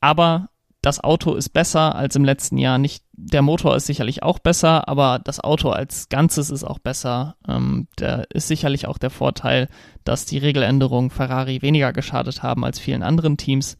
Aber 0.00 0.48
das 0.80 1.02
Auto 1.02 1.34
ist 1.34 1.48
besser 1.48 1.96
als 1.96 2.14
im 2.14 2.24
letzten 2.24 2.56
Jahr. 2.56 2.78
Nicht 2.78 3.04
der 3.12 3.42
Motor 3.42 3.74
ist 3.74 3.86
sicherlich 3.86 4.22
auch 4.22 4.38
besser, 4.38 4.88
aber 4.88 5.18
das 5.18 5.40
Auto 5.40 5.70
als 5.70 6.08
Ganzes 6.08 6.50
ist 6.50 6.62
auch 6.62 6.78
besser. 6.78 7.36
Ähm, 7.48 7.88
da 7.96 8.22
ist 8.32 8.46
sicherlich 8.46 8.86
auch 8.86 8.98
der 8.98 9.10
Vorteil, 9.10 9.68
dass 10.04 10.24
die 10.24 10.38
Regeländerungen 10.38 11.10
Ferrari 11.10 11.62
weniger 11.62 11.92
geschadet 11.92 12.44
haben 12.44 12.64
als 12.64 12.78
vielen 12.78 13.02
anderen 13.02 13.36
Teams. 13.36 13.76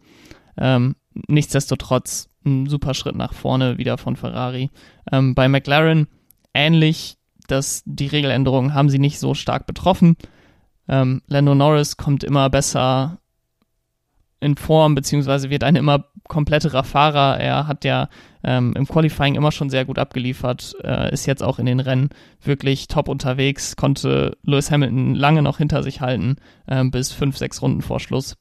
Ähm, 0.57 0.97
nichtsdestotrotz 1.29 2.29
ein 2.49 2.67
super 2.67 2.95
Schritt 2.95 3.17
nach 3.17 3.33
vorne 3.33 3.79
wieder 3.79 3.99
von 3.99 4.17
Ferrari. 4.17 4.71
Ähm, 5.11 5.35
bei 5.35 5.49
McLaren 5.49 6.09
ähnlich, 6.55 7.17
dass 7.47 7.83
die 7.87 8.07
Regeländerungen 8.07 8.75
haben 8.75 8.91
sie 8.91 8.99
nicht 8.99 9.19
so 9.19 9.35
stark 9.35 9.67
betroffen. 9.67 10.17
Ähm, 10.89 11.23
Lando 11.27 11.55
Norris 11.55 11.97
kommt 11.97 12.25
immer 12.25 12.51
besser 12.51 13.19
in 14.41 14.57
Form, 14.57 14.95
beziehungsweise 14.95 15.51
wird 15.51 15.65
ein 15.65 15.77
immer 15.77 16.05
kompletterer 16.29 16.85
Fahrer. 16.85 17.39
Er 17.41 17.67
hat 17.67 17.85
ja 17.85 18.09
ähm, 18.45 18.75
im 18.77 18.87
Qualifying 18.87 19.35
immer 19.35 19.51
schon 19.51 19.71
sehr 19.71 19.85
gut 19.85 19.99
abgeliefert, 19.99 20.77
äh, 20.85 21.13
ist 21.13 21.27
jetzt 21.27 21.43
auch 21.43 21.59
in 21.59 21.67
den 21.67 21.81
Rennen 21.81 22.11
wirklich 22.43 22.87
top 22.87 23.09
unterwegs, 23.09 23.77
konnte 23.77 24.37
Lewis 24.43 24.71
Hamilton 24.71 25.15
lange 25.15 25.43
noch 25.43 25.59
hinter 25.59 25.83
sich 25.83 26.01
halten, 26.01 26.37
äh, 26.67 26.85
bis 26.85 27.13
fünf, 27.13 27.37
sechs 27.37 27.61
Runden 27.63 27.83
vor 27.83 27.99
Schluss 27.99 28.37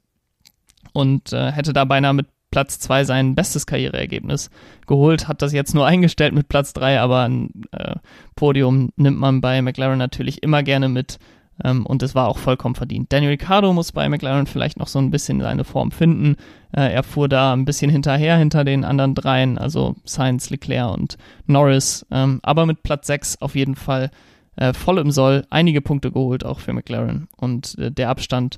und 0.93 1.33
äh, 1.33 1.51
hätte 1.51 1.73
da 1.73 1.85
beinahe 1.85 2.13
mit 2.13 2.27
Platz 2.51 2.79
zwei 2.79 3.03
sein 3.03 3.35
bestes 3.35 3.65
Karriereergebnis 3.65 4.49
geholt, 4.85 5.27
hat 5.27 5.41
das 5.41 5.53
jetzt 5.53 5.75
nur 5.75 5.85
eingestellt 5.85 6.33
mit 6.33 6.49
Platz 6.49 6.73
drei, 6.73 6.99
aber 6.99 7.23
ein 7.23 7.49
äh, 7.71 7.95
Podium 8.35 8.89
nimmt 8.95 9.19
man 9.19 9.41
bei 9.41 9.61
McLaren 9.61 9.97
natürlich 9.97 10.43
immer 10.43 10.63
gerne 10.63 10.89
mit 10.89 11.19
ähm, 11.63 11.85
und 11.85 12.03
es 12.03 12.15
war 12.15 12.27
auch 12.27 12.37
vollkommen 12.37 12.75
verdient. 12.75 13.11
Daniel 13.11 13.31
Ricciardo 13.31 13.73
muss 13.73 13.91
bei 13.91 14.07
McLaren 14.09 14.47
vielleicht 14.47 14.77
noch 14.77 14.87
so 14.87 14.99
ein 14.99 15.11
bisschen 15.11 15.41
seine 15.41 15.63
Form 15.63 15.91
finden. 15.91 16.35
Äh, 16.71 16.93
er 16.93 17.03
fuhr 17.03 17.27
da 17.27 17.53
ein 17.53 17.65
bisschen 17.65 17.89
hinterher 17.89 18.37
hinter 18.37 18.63
den 18.63 18.83
anderen 18.83 19.15
dreien, 19.15 19.57
also 19.57 19.95
Sainz, 20.05 20.49
Leclerc 20.49 20.93
und 20.93 21.17
Norris, 21.45 22.05
ähm, 22.11 22.39
aber 22.43 22.65
mit 22.65 22.83
Platz 22.83 23.07
6 23.07 23.41
auf 23.41 23.55
jeden 23.55 23.75
Fall 23.75 24.11
äh, 24.55 24.73
voll 24.73 24.97
im 24.99 25.11
Soll, 25.11 25.45
einige 25.49 25.81
Punkte 25.81 26.11
geholt 26.11 26.45
auch 26.45 26.59
für 26.59 26.73
McLaren 26.73 27.27
und 27.35 27.77
äh, 27.77 27.91
der 27.91 28.09
Abstand 28.09 28.57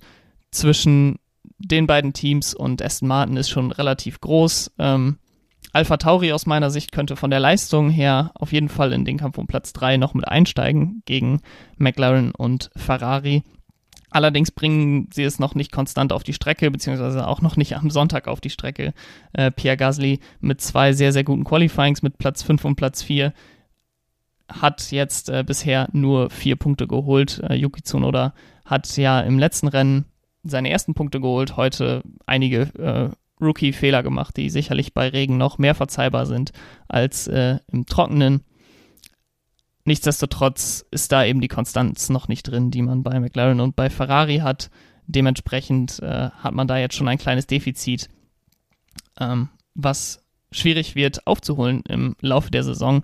zwischen 0.52 1.18
den 1.60 1.88
beiden 1.88 2.14
Teams 2.14 2.54
und 2.54 2.82
Aston 2.82 3.08
Martin 3.08 3.38
ist 3.38 3.50
schon 3.50 3.72
relativ 3.72 4.22
groß. 4.22 4.72
Ähm, 4.80 5.18
Alpha 5.72 5.98
Tauri 5.98 6.32
aus 6.32 6.46
meiner 6.46 6.72
Sicht 6.72 6.92
könnte 6.92 7.16
von 7.16 7.30
der 7.30 7.40
Leistung 7.40 7.90
her 7.90 8.32
auf 8.34 8.52
jeden 8.52 8.70
Fall 8.70 8.92
in 8.92 9.06
den 9.06 9.18
Kampf 9.18 9.38
um 9.38 9.46
Platz 9.46 9.72
3 9.74 9.98
noch 9.98 10.14
mit 10.14 10.28
einsteigen 10.28 11.04
gegen 11.06 11.42
McLaren 11.78 12.32
und 12.32 12.72
Ferrari. 12.76 13.44
Allerdings 14.10 14.50
bringen 14.50 15.10
sie 15.14 15.24
es 15.24 15.38
noch 15.38 15.54
nicht 15.54 15.72
konstant 15.72 16.12
auf 16.12 16.24
die 16.24 16.34
Strecke, 16.34 16.72
beziehungsweise 16.72 17.28
auch 17.28 17.42
noch 17.42 17.58
nicht 17.58 17.76
am 17.76 17.92
Sonntag 17.92 18.28
auf 18.28 18.42
die 18.42 18.50
Strecke. 18.50 18.94
Äh, 19.34 19.52
Pierre 19.52 19.78
Gasly 19.78 20.20
mit 20.40 20.62
zwei 20.62 20.94
sehr, 20.94 21.14
sehr 21.14 21.24
guten 21.24 21.44
Qualifyings 21.44 22.02
mit 22.02 22.18
Platz 22.18 22.42
5 22.42 22.66
und 22.66 22.76
Platz 22.76 23.04
4 23.04 23.34
hat 24.52 24.92
jetzt 24.92 25.30
äh, 25.30 25.44
bisher 25.46 25.90
nur 25.92 26.32
vier 26.32 26.56
Punkte 26.56 26.88
geholt. 26.88 27.40
Äh, 27.48 27.54
Yuki 27.54 27.84
Tsunoda 27.84 28.34
hat 28.66 28.98
ja 28.98 29.22
im 29.22 29.38
letzten 29.38 29.68
Rennen 29.68 30.06
seine 30.44 30.70
ersten 30.70 30.94
Punkte 30.94 31.20
geholt, 31.20 31.58
heute 31.58 32.04
einige 32.26 32.62
äh, 32.78 33.10
Rookie-Fehler 33.42 34.04
gemacht, 34.04 34.38
die 34.38 34.50
sicherlich 34.50 34.94
bei 34.94 35.08
Regen 35.08 35.38
noch 35.38 35.58
mehr 35.58 35.76
verzeihbar 35.76 36.26
sind 36.26 36.52
als 36.88 37.28
äh, 37.28 37.60
im 37.72 37.86
Trockenen. 37.86 38.44
Nichtsdestotrotz 39.86 40.86
ist 40.92 41.12
da 41.12 41.26
eben 41.26 41.42
die 41.42 41.48
Konstanz 41.48 42.10
noch 42.10 42.28
nicht 42.28 42.44
drin, 42.44 42.70
die 42.70 42.82
man 42.82 43.04
bei 43.04 43.20
McLaren 43.20 43.60
und 43.60 43.76
bei 43.76 43.90
Ferrari 43.90 44.38
hat. 44.38 44.70
Dementsprechend 45.08 46.00
äh, 46.00 46.30
hat 46.30 46.54
man 46.54 46.68
da 46.68 46.78
jetzt 46.78 46.96
schon 46.96 47.08
ein 47.08 47.18
kleines 47.18 47.48
Defizit, 47.48 48.10
ähm, 49.20 49.50
was 49.74 50.24
schwierig 50.52 50.96
wird 50.96 51.26
aufzuholen 51.26 51.82
im 51.88 52.16
Laufe 52.22 52.52
der 52.52 52.64
Saison. 52.64 53.04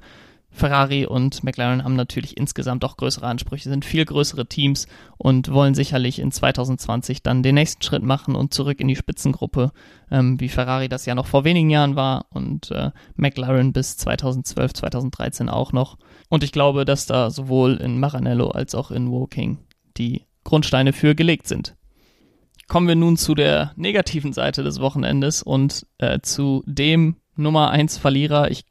Ferrari 0.56 1.06
und 1.06 1.44
McLaren 1.44 1.84
haben 1.84 1.96
natürlich 1.96 2.38
insgesamt 2.38 2.86
auch 2.86 2.98
größere 2.98 3.28
Ansprüche, 3.28 3.70
sind 3.70 3.84
viel 3.84 4.06
größere 4.06 4.48
Teams 4.48 4.88
und 5.18 5.52
wollen 5.52 5.76
sicherlich 5.76 6.20
in 6.20 6.32
2020 6.32 7.22
dann 7.22 7.44
den 7.44 7.56
nächsten 7.56 7.84
Schritt 7.84 8.04
machen 8.04 8.36
und 8.36 8.54
zurück 8.54 8.80
in 8.80 8.88
die 8.88 8.96
Spitzengruppe, 8.96 9.72
ähm, 10.10 10.40
wie 10.40 10.50
Ferrari 10.50 10.88
das 10.88 11.06
ja 11.06 11.14
noch 11.14 11.28
vor 11.28 11.44
wenigen 11.44 11.70
Jahren 11.70 11.96
war 11.96 12.28
und 12.30 12.72
äh, 12.72 12.92
McLaren 13.16 13.74
bis 13.74 13.98
2012, 13.98 14.74
2013 14.74 15.50
auch 15.50 15.74
noch. 15.74 15.98
Und 16.30 16.44
ich 16.44 16.52
glaube, 16.52 16.86
dass 16.86 17.06
da 17.06 17.30
sowohl 17.30 17.76
in 17.76 18.00
Maranello 18.00 18.50
als 18.50 18.76
auch 18.76 18.92
in 18.92 19.12
Woking 19.12 19.60
die 19.98 20.24
Grundsteine 20.46 20.94
für 20.94 21.16
gelegt 21.16 21.48
sind. 21.48 21.76
Kommen 22.68 22.88
wir 22.88 22.96
nun 22.96 23.18
zu 23.18 23.36
der 23.36 23.74
negativen 23.76 24.34
Seite 24.34 24.64
des 24.64 24.80
Wochenendes 24.80 25.44
und 25.44 25.86
äh, 25.98 26.20
zu 26.22 26.64
dem 26.66 27.18
Nummer 27.36 27.70
1 27.70 27.98
Verlierer. 27.98 28.50
Ich 28.50 28.66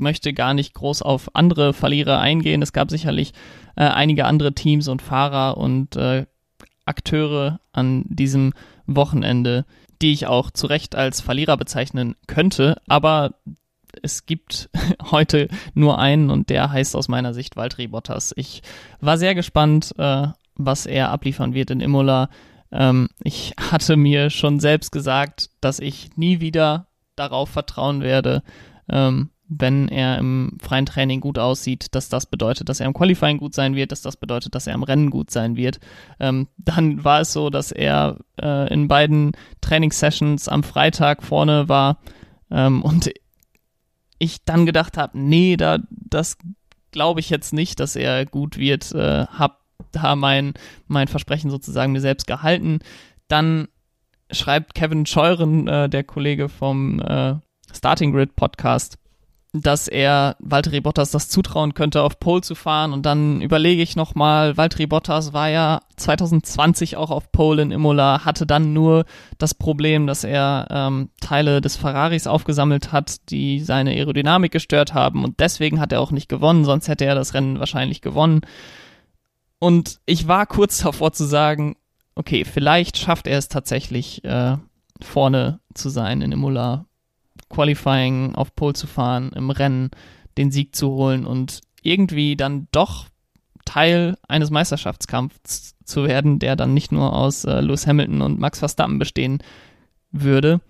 möchte 0.00 0.32
gar 0.32 0.54
nicht 0.54 0.74
groß 0.74 1.02
auf 1.02 1.34
andere 1.34 1.72
Verlierer 1.72 2.20
eingehen. 2.20 2.62
Es 2.62 2.72
gab 2.72 2.90
sicherlich 2.90 3.32
äh, 3.76 3.84
einige 3.84 4.24
andere 4.24 4.52
Teams 4.54 4.88
und 4.88 5.02
Fahrer 5.02 5.56
und 5.56 5.96
äh, 5.96 6.26
Akteure 6.84 7.60
an 7.72 8.04
diesem 8.08 8.52
Wochenende, 8.86 9.64
die 10.02 10.12
ich 10.12 10.26
auch 10.26 10.50
zu 10.50 10.66
Recht 10.66 10.96
als 10.96 11.20
Verlierer 11.20 11.56
bezeichnen 11.56 12.16
könnte, 12.26 12.80
aber 12.88 13.34
es 14.02 14.26
gibt 14.26 14.70
heute 15.10 15.48
nur 15.74 15.98
einen 15.98 16.30
und 16.30 16.50
der 16.50 16.70
heißt 16.70 16.96
aus 16.96 17.08
meiner 17.08 17.34
Sicht 17.34 17.56
Valtteri 17.56 17.88
Bottas. 17.88 18.32
Ich 18.36 18.62
war 19.00 19.18
sehr 19.18 19.34
gespannt, 19.34 19.94
äh, 19.98 20.28
was 20.54 20.86
er 20.86 21.10
abliefern 21.10 21.54
wird 21.54 21.70
in 21.70 21.80
Imola. 21.80 22.28
Ähm, 22.72 23.08
ich 23.22 23.54
hatte 23.70 23.96
mir 23.96 24.30
schon 24.30 24.60
selbst 24.60 24.92
gesagt, 24.92 25.50
dass 25.60 25.78
ich 25.78 26.16
nie 26.16 26.40
wieder 26.40 26.86
darauf 27.16 27.50
vertrauen 27.50 28.02
werde, 28.02 28.42
ähm, 28.88 29.30
wenn 29.52 29.88
er 29.88 30.16
im 30.18 30.56
freien 30.62 30.86
Training 30.86 31.20
gut 31.20 31.36
aussieht, 31.36 31.88
dass 31.96 32.08
das 32.08 32.26
bedeutet, 32.26 32.68
dass 32.68 32.78
er 32.78 32.86
im 32.86 32.94
Qualifying 32.94 33.38
gut 33.38 33.52
sein 33.52 33.74
wird, 33.74 33.90
dass 33.90 34.00
das 34.00 34.16
bedeutet, 34.16 34.54
dass 34.54 34.68
er 34.68 34.74
im 34.74 34.84
Rennen 34.84 35.10
gut 35.10 35.32
sein 35.32 35.56
wird. 35.56 35.80
Ähm, 36.20 36.46
dann 36.56 37.02
war 37.02 37.20
es 37.20 37.32
so, 37.32 37.50
dass 37.50 37.72
er 37.72 38.18
äh, 38.40 38.72
in 38.72 38.86
beiden 38.86 39.32
Trainingssessions 39.60 40.48
am 40.48 40.62
Freitag 40.62 41.24
vorne 41.24 41.68
war 41.68 41.98
ähm, 42.50 42.82
und 42.82 43.10
ich 44.20 44.44
dann 44.44 44.66
gedacht 44.66 44.96
habe, 44.96 45.18
nee, 45.18 45.56
da 45.56 45.78
das 45.90 46.38
glaube 46.92 47.18
ich 47.18 47.28
jetzt 47.28 47.52
nicht, 47.52 47.80
dass 47.80 47.96
er 47.96 48.26
gut 48.26 48.56
wird. 48.56 48.92
Äh, 48.92 49.26
hab 49.26 49.62
da 49.90 50.14
mein 50.14 50.54
mein 50.86 51.08
Versprechen 51.08 51.50
sozusagen 51.50 51.90
mir 51.90 52.00
selbst 52.00 52.28
gehalten. 52.28 52.78
Dann 53.26 53.66
schreibt 54.30 54.74
Kevin 54.74 55.06
Scheuren, 55.06 55.66
äh, 55.66 55.88
der 55.88 56.04
Kollege 56.04 56.48
vom 56.48 57.00
äh, 57.00 57.34
Starting 57.72 58.12
Grid 58.12 58.36
Podcast, 58.36 58.98
dass 59.52 59.88
er 59.88 60.36
Valtteri 60.38 60.80
Bottas 60.80 61.10
das 61.10 61.28
zutrauen 61.28 61.74
könnte, 61.74 62.02
auf 62.02 62.20
Pole 62.20 62.40
zu 62.40 62.54
fahren. 62.54 62.92
Und 62.92 63.04
dann 63.04 63.40
überlege 63.42 63.82
ich 63.82 63.96
nochmal, 63.96 64.56
Valtteri 64.56 64.86
Bottas 64.86 65.32
war 65.32 65.48
ja 65.48 65.80
2020 65.96 66.96
auch 66.96 67.10
auf 67.10 67.32
Pole 67.32 67.62
in 67.62 67.72
Imola, 67.72 68.24
hatte 68.24 68.46
dann 68.46 68.72
nur 68.72 69.04
das 69.38 69.54
Problem, 69.54 70.06
dass 70.06 70.22
er 70.22 70.68
ähm, 70.70 71.10
Teile 71.20 71.60
des 71.60 71.76
Ferraris 71.76 72.28
aufgesammelt 72.28 72.92
hat, 72.92 73.30
die 73.30 73.60
seine 73.60 73.90
Aerodynamik 73.90 74.52
gestört 74.52 74.94
haben. 74.94 75.24
Und 75.24 75.40
deswegen 75.40 75.80
hat 75.80 75.92
er 75.92 76.00
auch 76.00 76.12
nicht 76.12 76.28
gewonnen, 76.28 76.64
sonst 76.64 76.86
hätte 76.86 77.04
er 77.04 77.16
das 77.16 77.34
Rennen 77.34 77.58
wahrscheinlich 77.58 78.02
gewonnen. 78.02 78.42
Und 79.58 79.98
ich 80.06 80.28
war 80.28 80.46
kurz 80.46 80.78
davor 80.82 81.12
zu 81.12 81.24
sagen, 81.24 81.76
okay, 82.14 82.44
vielleicht 82.44 82.98
schafft 82.98 83.26
er 83.26 83.38
es 83.38 83.48
tatsächlich, 83.48 84.24
äh, 84.24 84.56
vorne 85.02 85.60
zu 85.74 85.88
sein 85.88 86.20
in 86.20 86.30
Imola 86.30 86.84
Qualifying 87.50 88.34
auf 88.34 88.54
Pole 88.54 88.74
zu 88.74 88.86
fahren, 88.86 89.32
im 89.34 89.50
Rennen 89.50 89.90
den 90.38 90.50
Sieg 90.50 90.74
zu 90.74 90.90
holen 90.90 91.26
und 91.26 91.60
irgendwie 91.82 92.36
dann 92.36 92.68
doch 92.72 93.06
Teil 93.64 94.16
eines 94.26 94.50
Meisterschaftskampfs 94.50 95.76
zu 95.84 96.04
werden, 96.04 96.38
der 96.38 96.56
dann 96.56 96.74
nicht 96.74 96.92
nur 96.92 97.14
aus 97.14 97.44
äh, 97.44 97.60
Lewis 97.60 97.86
Hamilton 97.86 98.22
und 98.22 98.38
Max 98.40 98.58
Verstappen 98.60 98.98
bestehen 98.98 99.42
würde. 100.10 100.60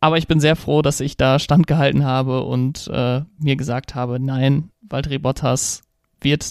Aber 0.00 0.16
ich 0.16 0.28
bin 0.28 0.40
sehr 0.40 0.56
froh, 0.56 0.82
dass 0.82 1.00
ich 1.00 1.16
da 1.16 1.38
standgehalten 1.38 2.04
habe 2.04 2.44
und 2.44 2.88
äh, 2.92 3.22
mir 3.38 3.56
gesagt 3.56 3.94
habe, 3.94 4.20
nein, 4.20 4.70
Valtteri 4.80 5.18
Bottas 5.18 5.82
wird 6.20 6.50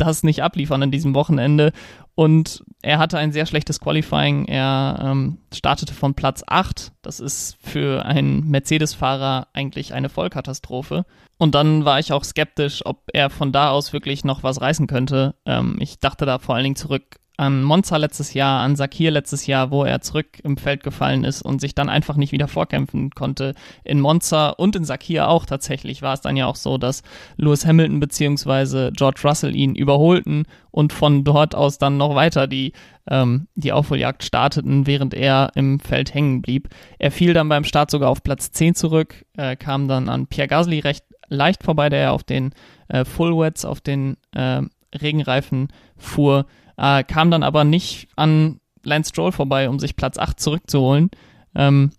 das 0.00 0.22
nicht 0.22 0.42
abliefern 0.42 0.82
an 0.82 0.90
diesem 0.90 1.14
Wochenende. 1.14 1.72
Und 2.14 2.64
er 2.82 2.98
hatte 2.98 3.18
ein 3.18 3.32
sehr 3.32 3.46
schlechtes 3.46 3.80
Qualifying. 3.80 4.46
Er 4.46 4.98
ähm, 5.02 5.38
startete 5.54 5.94
von 5.94 6.14
Platz 6.14 6.42
8. 6.46 6.92
Das 7.02 7.20
ist 7.20 7.56
für 7.62 8.04
einen 8.04 8.48
Mercedes-Fahrer 8.50 9.48
eigentlich 9.52 9.94
eine 9.94 10.08
Vollkatastrophe. 10.08 11.06
Und 11.38 11.54
dann 11.54 11.84
war 11.84 11.98
ich 11.98 12.12
auch 12.12 12.24
skeptisch, 12.24 12.84
ob 12.84 13.04
er 13.12 13.30
von 13.30 13.52
da 13.52 13.70
aus 13.70 13.92
wirklich 13.92 14.24
noch 14.24 14.42
was 14.42 14.60
reißen 14.60 14.86
könnte. 14.86 15.34
Ähm, 15.46 15.76
ich 15.80 16.00
dachte 16.00 16.26
da 16.26 16.38
vor 16.38 16.54
allen 16.54 16.64
Dingen 16.64 16.76
zurück 16.76 17.19
an 17.40 17.62
Monza 17.62 17.96
letztes 17.96 18.34
Jahr, 18.34 18.60
an 18.60 18.76
Sakir 18.76 19.10
letztes 19.10 19.46
Jahr, 19.46 19.70
wo 19.70 19.82
er 19.84 20.02
zurück 20.02 20.26
im 20.44 20.58
Feld 20.58 20.82
gefallen 20.82 21.24
ist 21.24 21.40
und 21.40 21.58
sich 21.58 21.74
dann 21.74 21.88
einfach 21.88 22.16
nicht 22.16 22.32
wieder 22.32 22.48
vorkämpfen 22.48 23.12
konnte. 23.12 23.54
In 23.82 23.98
Monza 23.98 24.50
und 24.50 24.76
in 24.76 24.84
Sakir 24.84 25.26
auch 25.26 25.46
tatsächlich 25.46 26.02
war 26.02 26.12
es 26.12 26.20
dann 26.20 26.36
ja 26.36 26.44
auch 26.44 26.54
so, 26.54 26.76
dass 26.76 27.02
Lewis 27.38 27.64
Hamilton 27.64 27.98
bzw. 27.98 28.90
George 28.90 29.22
Russell 29.24 29.56
ihn 29.56 29.74
überholten 29.74 30.44
und 30.70 30.92
von 30.92 31.24
dort 31.24 31.54
aus 31.54 31.78
dann 31.78 31.96
noch 31.96 32.14
weiter 32.14 32.46
die, 32.46 32.74
ähm, 33.08 33.48
die 33.54 33.72
Aufholjagd 33.72 34.22
starteten, 34.22 34.86
während 34.86 35.14
er 35.14 35.52
im 35.54 35.80
Feld 35.80 36.12
hängen 36.12 36.42
blieb. 36.42 36.68
Er 36.98 37.10
fiel 37.10 37.32
dann 37.32 37.48
beim 37.48 37.64
Start 37.64 37.90
sogar 37.90 38.10
auf 38.10 38.22
Platz 38.22 38.52
10 38.52 38.74
zurück, 38.74 39.24
äh, 39.38 39.56
kam 39.56 39.88
dann 39.88 40.10
an 40.10 40.26
Pierre 40.26 40.48
Gasly 40.48 40.80
recht 40.80 41.06
leicht 41.30 41.62
vorbei, 41.62 41.88
der 41.88 42.12
auf 42.12 42.22
den 42.22 42.50
äh, 42.88 43.06
Full 43.06 43.34
Wets, 43.38 43.64
auf 43.64 43.80
den 43.80 44.18
äh, 44.32 44.60
Regenreifen 44.94 45.68
fuhr 45.96 46.44
äh, 46.76 47.04
kam 47.04 47.30
dann 47.30 47.42
aber 47.42 47.64
nicht 47.64 48.08
an 48.16 48.60
Lance 48.82 49.10
Stroll 49.10 49.32
vorbei, 49.32 49.68
um 49.68 49.78
sich 49.78 49.96
Platz 49.96 50.18
8 50.18 50.38
zurückzuholen. 50.40 51.10
Ähm, 51.54 51.90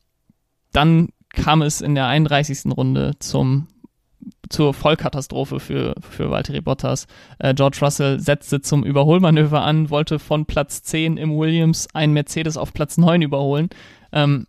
dann 0.72 1.10
kam 1.30 1.62
es 1.62 1.82
in 1.82 1.96
der 1.96 2.08
31. 2.08 2.72
Runde 2.76 3.14
zum 3.20 3.68
zur 4.50 4.74
Vollkatastrophe 4.74 5.60
für, 5.60 5.96
für 6.02 6.30
Valtteri 6.30 6.62
Bottas. 6.62 7.08
Äh, 7.40 7.54
George 7.54 7.78
Russell 7.82 8.20
setzte 8.20 8.62
zum 8.62 8.84
Überholmanöver 8.84 9.62
an, 9.62 9.90
wollte 9.90 10.20
von 10.20 10.46
Platz 10.46 10.84
10 10.84 11.18
im 11.18 11.36
Williams 11.38 11.88
einen 11.94 12.14
Mercedes 12.14 12.58
auf 12.58 12.74
Platz 12.74 12.98
9 12.98 13.22
überholen. 13.22 13.70
Ähm, 14.12 14.48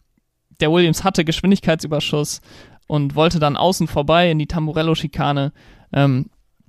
der 0.61 0.73
Williams 0.73 1.05
hatte 1.05 1.25
Geschwindigkeitsüberschuss 1.25 2.41
und 2.87 3.15
wollte 3.15 3.39
dann 3.39 3.57
außen 3.57 3.87
vorbei 3.87 4.31
in 4.31 4.39
die 4.39 4.47
Tamburello-Schikane. 4.47 5.53
Ähm, 5.93 6.27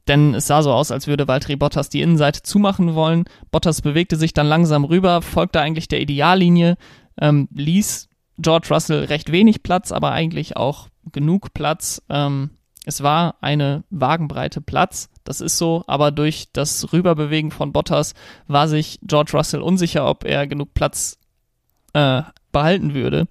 denn 0.07 0.33
es 0.35 0.47
sah 0.47 0.61
so 0.61 0.71
aus, 0.71 0.91
als 0.91 1.07
würde 1.07 1.27
Valtteri 1.27 1.55
Bottas 1.55 1.89
die 1.89 2.01
Innenseite 2.01 2.41
zumachen 2.41 2.95
wollen. 2.95 3.25
Bottas 3.51 3.81
bewegte 3.81 4.15
sich 4.15 4.33
dann 4.33 4.47
langsam 4.47 4.83
rüber, 4.83 5.21
folgte 5.21 5.61
eigentlich 5.61 5.87
der 5.87 6.01
Ideallinie, 6.01 6.77
ähm, 7.19 7.47
ließ 7.53 8.09
George 8.39 8.67
Russell 8.71 9.05
recht 9.05 9.31
wenig 9.31 9.63
Platz, 9.63 9.91
aber 9.91 10.11
eigentlich 10.11 10.57
auch 10.57 10.87
genug 11.11 11.53
Platz. 11.53 12.01
Ähm, 12.09 12.51
es 12.85 13.01
war 13.01 13.35
eine 13.41 13.83
Wagenbreite 13.89 14.59
Platz, 14.59 15.09
das 15.23 15.39
ist 15.39 15.57
so, 15.57 15.83
aber 15.87 16.11
durch 16.11 16.47
das 16.51 16.91
Rüberbewegen 16.91 17.51
von 17.51 17.71
Bottas 17.71 18.13
war 18.47 18.67
sich 18.67 18.99
George 19.03 19.31
Russell 19.33 19.61
unsicher, 19.61 20.07
ob 20.09 20.25
er 20.25 20.47
genug 20.47 20.73
Platz 20.73 21.17
äh, 21.93 22.23
behalten 22.51 22.93
würde 22.93 23.27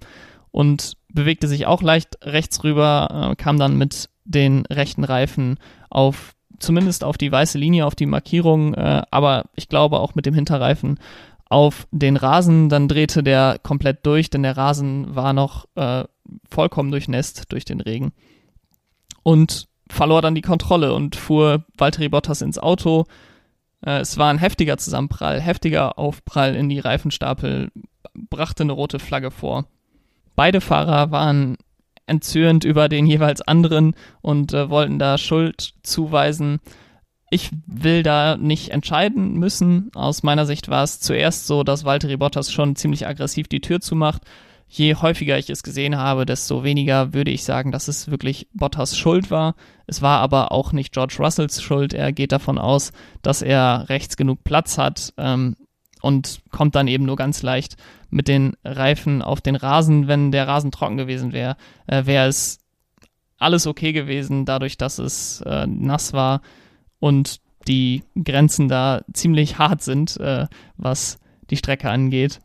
und 0.51 0.93
bewegte 1.09 1.47
sich 1.47 1.67
auch 1.67 1.83
leicht 1.83 2.17
rechts 2.23 2.63
rüber, 2.63 3.31
äh, 3.31 3.35
kam 3.35 3.59
dann 3.59 3.77
mit 3.77 4.09
den 4.25 4.65
rechten 4.65 5.03
Reifen 5.03 5.57
auf 5.89 6.33
zumindest 6.63 7.03
auf 7.03 7.17
die 7.17 7.31
weiße 7.31 7.57
Linie, 7.57 7.85
auf 7.85 7.95
die 7.95 8.05
Markierung, 8.05 8.73
äh, 8.73 9.03
aber 9.11 9.45
ich 9.55 9.69
glaube 9.69 9.99
auch 9.99 10.15
mit 10.15 10.25
dem 10.25 10.33
Hinterreifen 10.33 10.99
auf 11.45 11.87
den 11.91 12.17
Rasen. 12.17 12.69
Dann 12.69 12.87
drehte 12.87 13.23
der 13.23 13.59
komplett 13.61 14.05
durch, 14.05 14.29
denn 14.29 14.43
der 14.43 14.57
Rasen 14.57 15.15
war 15.15 15.33
noch 15.33 15.65
äh, 15.75 16.03
vollkommen 16.49 16.91
durchnässt 16.91 17.51
durch 17.51 17.65
den 17.65 17.81
Regen. 17.81 18.11
Und 19.21 19.67
verlor 19.89 20.21
dann 20.21 20.35
die 20.35 20.41
Kontrolle 20.41 20.93
und 20.93 21.15
fuhr 21.15 21.65
Valtteri 21.77 22.09
Bottas 22.09 22.41
ins 22.41 22.57
Auto. 22.57 23.05
Äh, 23.85 23.99
es 23.99 24.17
war 24.17 24.29
ein 24.29 24.39
heftiger 24.39 24.77
Zusammenprall, 24.77 25.39
heftiger 25.39 25.99
Aufprall 25.99 26.55
in 26.55 26.69
die 26.69 26.79
Reifenstapel, 26.79 27.71
brachte 28.13 28.63
eine 28.63 28.73
rote 28.73 28.99
Flagge 28.99 29.31
vor. 29.31 29.65
Beide 30.35 30.61
Fahrer 30.61 31.11
waren 31.11 31.57
entzürnt 32.07 32.63
über 32.63 32.89
den 32.89 33.05
jeweils 33.05 33.41
anderen 33.41 33.95
und 34.21 34.53
äh, 34.53 34.69
wollten 34.69 34.99
da 34.99 35.17
Schuld 35.17 35.73
zuweisen. 35.83 36.59
Ich 37.29 37.49
will 37.65 38.03
da 38.03 38.37
nicht 38.37 38.69
entscheiden 38.69 39.39
müssen. 39.39 39.89
Aus 39.95 40.21
meiner 40.21 40.45
Sicht 40.45 40.69
war 40.69 40.83
es 40.83 40.99
zuerst 40.99 41.47
so, 41.47 41.63
dass 41.63 41.85
Valtteri 41.85 42.17
Bottas 42.17 42.51
schon 42.51 42.75
ziemlich 42.75 43.07
aggressiv 43.07 43.47
die 43.47 43.61
Tür 43.61 43.81
zumacht. 43.81 44.21
Je 44.67 44.95
häufiger 44.95 45.37
ich 45.37 45.49
es 45.49 45.63
gesehen 45.63 45.97
habe, 45.97 46.25
desto 46.25 46.63
weniger 46.63 47.13
würde 47.13 47.31
ich 47.31 47.43
sagen, 47.43 47.71
dass 47.71 47.87
es 47.87 48.09
wirklich 48.09 48.47
Bottas 48.53 48.97
Schuld 48.97 49.31
war. 49.31 49.55
Es 49.87 50.01
war 50.01 50.19
aber 50.19 50.51
auch 50.51 50.73
nicht 50.73 50.93
George 50.93 51.15
Russells 51.19 51.61
Schuld. 51.61 51.93
Er 51.93 52.11
geht 52.11 52.31
davon 52.31 52.57
aus, 52.57 52.91
dass 53.21 53.41
er 53.41 53.85
rechts 53.89 54.17
genug 54.17 54.43
Platz 54.43 54.77
hat 54.77 55.13
ähm, 55.17 55.55
und 56.03 56.41
kommt 56.51 56.75
dann 56.75 56.89
eben 56.89 57.05
nur 57.05 57.15
ganz 57.15 57.41
leicht 57.43 57.77
mit 58.09 58.27
den 58.27 58.57
Reifen 58.65 59.21
auf 59.21 59.39
den 59.39 59.55
Rasen. 59.55 60.09
Wenn 60.09 60.31
der 60.33 60.49
Rasen 60.49 60.69
trocken 60.69 60.97
gewesen 60.97 61.31
wäre, 61.31 61.55
äh, 61.87 62.05
wäre 62.05 62.27
es 62.27 62.59
alles 63.37 63.65
okay 63.67 63.93
gewesen, 63.93 64.43
dadurch, 64.43 64.77
dass 64.77 64.99
es 64.99 65.39
äh, 65.45 65.65
nass 65.65 66.11
war 66.11 66.41
und 66.99 67.39
die 67.69 68.03
Grenzen 68.21 68.67
da 68.67 69.01
ziemlich 69.13 69.57
hart 69.57 69.81
sind, 69.81 70.17
äh, 70.17 70.47
was 70.75 71.19
die 71.49 71.55
Strecke 71.55 71.89
angeht. 71.89 72.41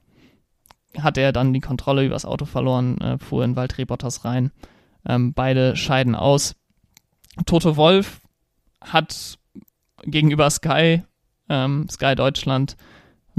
Hat 0.97 1.19
er 1.19 1.33
dann 1.33 1.53
die 1.53 1.61
Kontrolle 1.61 2.05
übers 2.05 2.25
Auto 2.25 2.45
verloren, 2.45 2.99
äh, 3.01 3.19
fuhr 3.19 3.45
in 3.45 3.57
Valtteri 3.57 3.87
Bottas 3.87 4.25
rein. 4.25 4.53
Ähm, 5.05 5.35
beide 5.35 5.75
scheiden 5.75 6.15
aus. 6.15 6.55
Toto 7.45 7.77
Wolf 7.77 8.21
hat 8.81 9.37
gegenüber 10.05 10.49
Sky, 10.49 11.03
ähm, 11.49 11.89
Sky 11.91 12.15
Deutschland, 12.15 12.77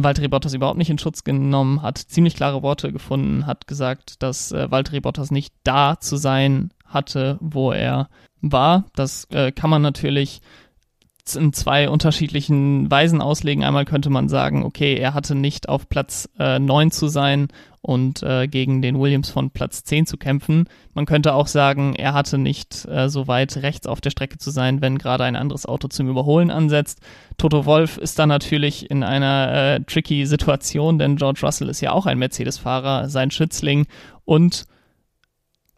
Valtteri 0.03 0.27
Bottas 0.27 0.53
überhaupt 0.53 0.77
nicht 0.77 0.89
in 0.89 0.97
Schutz 0.97 1.23
genommen, 1.23 1.81
hat 1.81 1.97
ziemlich 1.97 2.35
klare 2.35 2.63
Worte 2.63 2.91
gefunden, 2.91 3.45
hat 3.45 3.67
gesagt, 3.67 4.21
dass 4.23 4.51
äh, 4.51 4.69
Valtteri 4.71 4.99
Bottas 5.01 5.31
nicht 5.31 5.53
da 5.63 5.99
zu 5.99 6.17
sein 6.17 6.71
hatte, 6.85 7.37
wo 7.41 7.71
er 7.71 8.09
war. 8.41 8.85
Das 8.95 9.25
äh, 9.31 9.51
kann 9.51 9.69
man 9.69 9.81
natürlich 9.81 10.41
in 11.35 11.53
zwei 11.53 11.89
unterschiedlichen 11.89 12.89
Weisen 12.89 13.21
auslegen. 13.21 13.63
Einmal 13.63 13.85
könnte 13.85 14.09
man 14.09 14.29
sagen, 14.29 14.63
okay, 14.63 14.95
er 14.95 15.13
hatte 15.13 15.35
nicht 15.35 15.69
auf 15.69 15.89
Platz 15.89 16.29
äh, 16.39 16.59
9 16.59 16.91
zu 16.91 17.07
sein 17.07 17.47
und 17.81 18.23
äh, 18.23 18.47
gegen 18.47 18.81
den 18.81 18.99
Williams 18.99 19.29
von 19.29 19.51
Platz 19.51 19.83
10 19.83 20.05
zu 20.05 20.17
kämpfen. 20.17 20.65
Man 20.93 21.05
könnte 21.05 21.33
auch 21.33 21.47
sagen, 21.47 21.95
er 21.95 22.13
hatte 22.13 22.37
nicht 22.37 22.85
äh, 22.85 23.09
so 23.09 23.27
weit 23.27 23.57
rechts 23.57 23.87
auf 23.87 24.01
der 24.01 24.09
Strecke 24.09 24.37
zu 24.37 24.51
sein, 24.51 24.81
wenn 24.81 24.97
gerade 24.97 25.23
ein 25.23 25.35
anderes 25.35 25.65
Auto 25.65 25.87
zum 25.87 26.09
Überholen 26.09 26.51
ansetzt. 26.51 26.99
Toto 27.37 27.65
Wolf 27.65 27.97
ist 27.97 28.19
dann 28.19 28.29
natürlich 28.29 28.89
in 28.91 29.03
einer 29.03 29.53
äh, 29.53 29.79
tricky 29.81 30.25
Situation, 30.25 30.99
denn 30.99 31.15
George 31.15 31.39
Russell 31.43 31.69
ist 31.69 31.81
ja 31.81 31.91
auch 31.91 32.05
ein 32.05 32.19
Mercedes-Fahrer, 32.19 33.09
sein 33.09 33.31
Schützling 33.31 33.87
und 34.25 34.65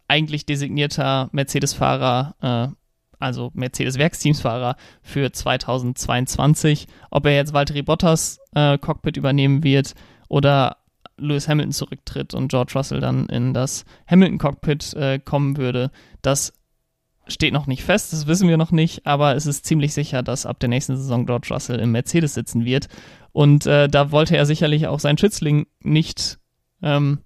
eigentlich 0.08 0.46
designierter 0.46 1.30
Mercedes-Fahrer, 1.32 2.36
äh, 2.42 2.81
also 3.22 3.52
Mercedes-Werksteamsfahrer 3.54 4.76
für 5.02 5.32
2022. 5.32 6.88
Ob 7.10 7.26
er 7.26 7.36
jetzt 7.36 7.54
Valtteri 7.54 7.82
Bottas 7.82 8.40
äh, 8.56 8.78
Cockpit 8.78 9.18
übernehmen 9.18 9.64
wird 9.64 9.94
oder 10.28 10.78
Lewis 11.18 11.48
Hamilton 11.48 11.72
zurücktritt 11.72 12.34
und 12.34 12.50
George 12.50 12.74
Russell 12.76 13.00
dann 13.00 13.28
in 13.28 13.54
das 13.54 13.86
Hamilton-Cockpit 14.08 14.94
äh, 14.94 15.20
kommen 15.20 15.58
würde, 15.58 15.92
das 16.22 16.54
steht 17.28 17.54
noch 17.54 17.68
nicht 17.68 17.84
fest, 17.84 18.14
das 18.14 18.28
wissen 18.28 18.50
wir 18.50 18.58
noch 18.58 18.72
nicht, 18.72 19.06
aber 19.06 19.36
es 19.36 19.46
ist 19.46 19.66
ziemlich 19.66 19.94
sicher, 19.94 20.24
dass 20.24 20.46
ab 20.46 20.60
der 20.60 20.70
nächsten 20.70 20.98
Saison 20.98 21.26
George 21.26 21.48
Russell 21.52 21.80
im 21.80 21.92
Mercedes 21.92 22.34
sitzen 22.34 22.66
wird. 22.66 22.88
Und 23.32 23.66
äh, 23.66 23.88
da 23.88 24.12
wollte 24.12 24.36
er 24.36 24.46
sicherlich 24.46 24.88
auch 24.88 25.00
seinen 25.00 25.18
Schützling 25.18 25.68
nicht, 25.82 26.40
ähm, 26.82 27.20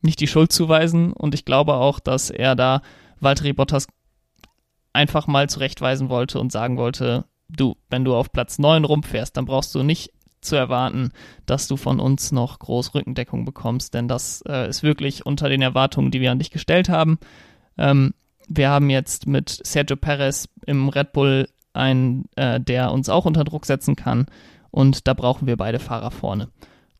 nicht 0.00 0.20
die 0.20 0.26
Schuld 0.26 0.52
zuweisen. 0.52 1.12
Und 1.12 1.34
ich 1.34 1.44
glaube 1.44 1.74
auch, 1.74 2.00
dass 2.00 2.30
er 2.30 2.56
da 2.56 2.82
Valtteri 3.20 3.52
Bottas 3.52 3.86
einfach 4.92 5.26
mal 5.26 5.48
zurechtweisen 5.48 6.08
wollte 6.08 6.38
und 6.38 6.52
sagen 6.52 6.76
wollte, 6.76 7.24
du, 7.48 7.76
wenn 7.90 8.04
du 8.04 8.14
auf 8.14 8.32
Platz 8.32 8.58
9 8.58 8.84
rumfährst, 8.84 9.36
dann 9.36 9.46
brauchst 9.46 9.74
du 9.74 9.82
nicht 9.82 10.12
zu 10.40 10.56
erwarten, 10.56 11.12
dass 11.46 11.68
du 11.68 11.76
von 11.76 12.00
uns 12.00 12.32
noch 12.32 12.58
groß 12.58 12.94
Rückendeckung 12.94 13.44
bekommst, 13.44 13.94
denn 13.94 14.08
das 14.08 14.42
äh, 14.48 14.68
ist 14.68 14.82
wirklich 14.82 15.24
unter 15.24 15.48
den 15.48 15.62
Erwartungen, 15.62 16.10
die 16.10 16.20
wir 16.20 16.32
an 16.32 16.38
dich 16.38 16.50
gestellt 16.50 16.88
haben. 16.88 17.18
Ähm, 17.78 18.12
wir 18.48 18.68
haben 18.68 18.90
jetzt 18.90 19.26
mit 19.26 19.60
Sergio 19.62 19.96
Perez 19.96 20.48
im 20.66 20.88
Red 20.88 21.12
Bull 21.12 21.48
einen, 21.74 22.24
äh, 22.34 22.60
der 22.60 22.92
uns 22.92 23.08
auch 23.08 23.24
unter 23.24 23.44
Druck 23.44 23.66
setzen 23.66 23.94
kann 23.94 24.26
und 24.70 25.06
da 25.06 25.14
brauchen 25.14 25.46
wir 25.46 25.56
beide 25.56 25.78
Fahrer 25.78 26.10
vorne. 26.10 26.48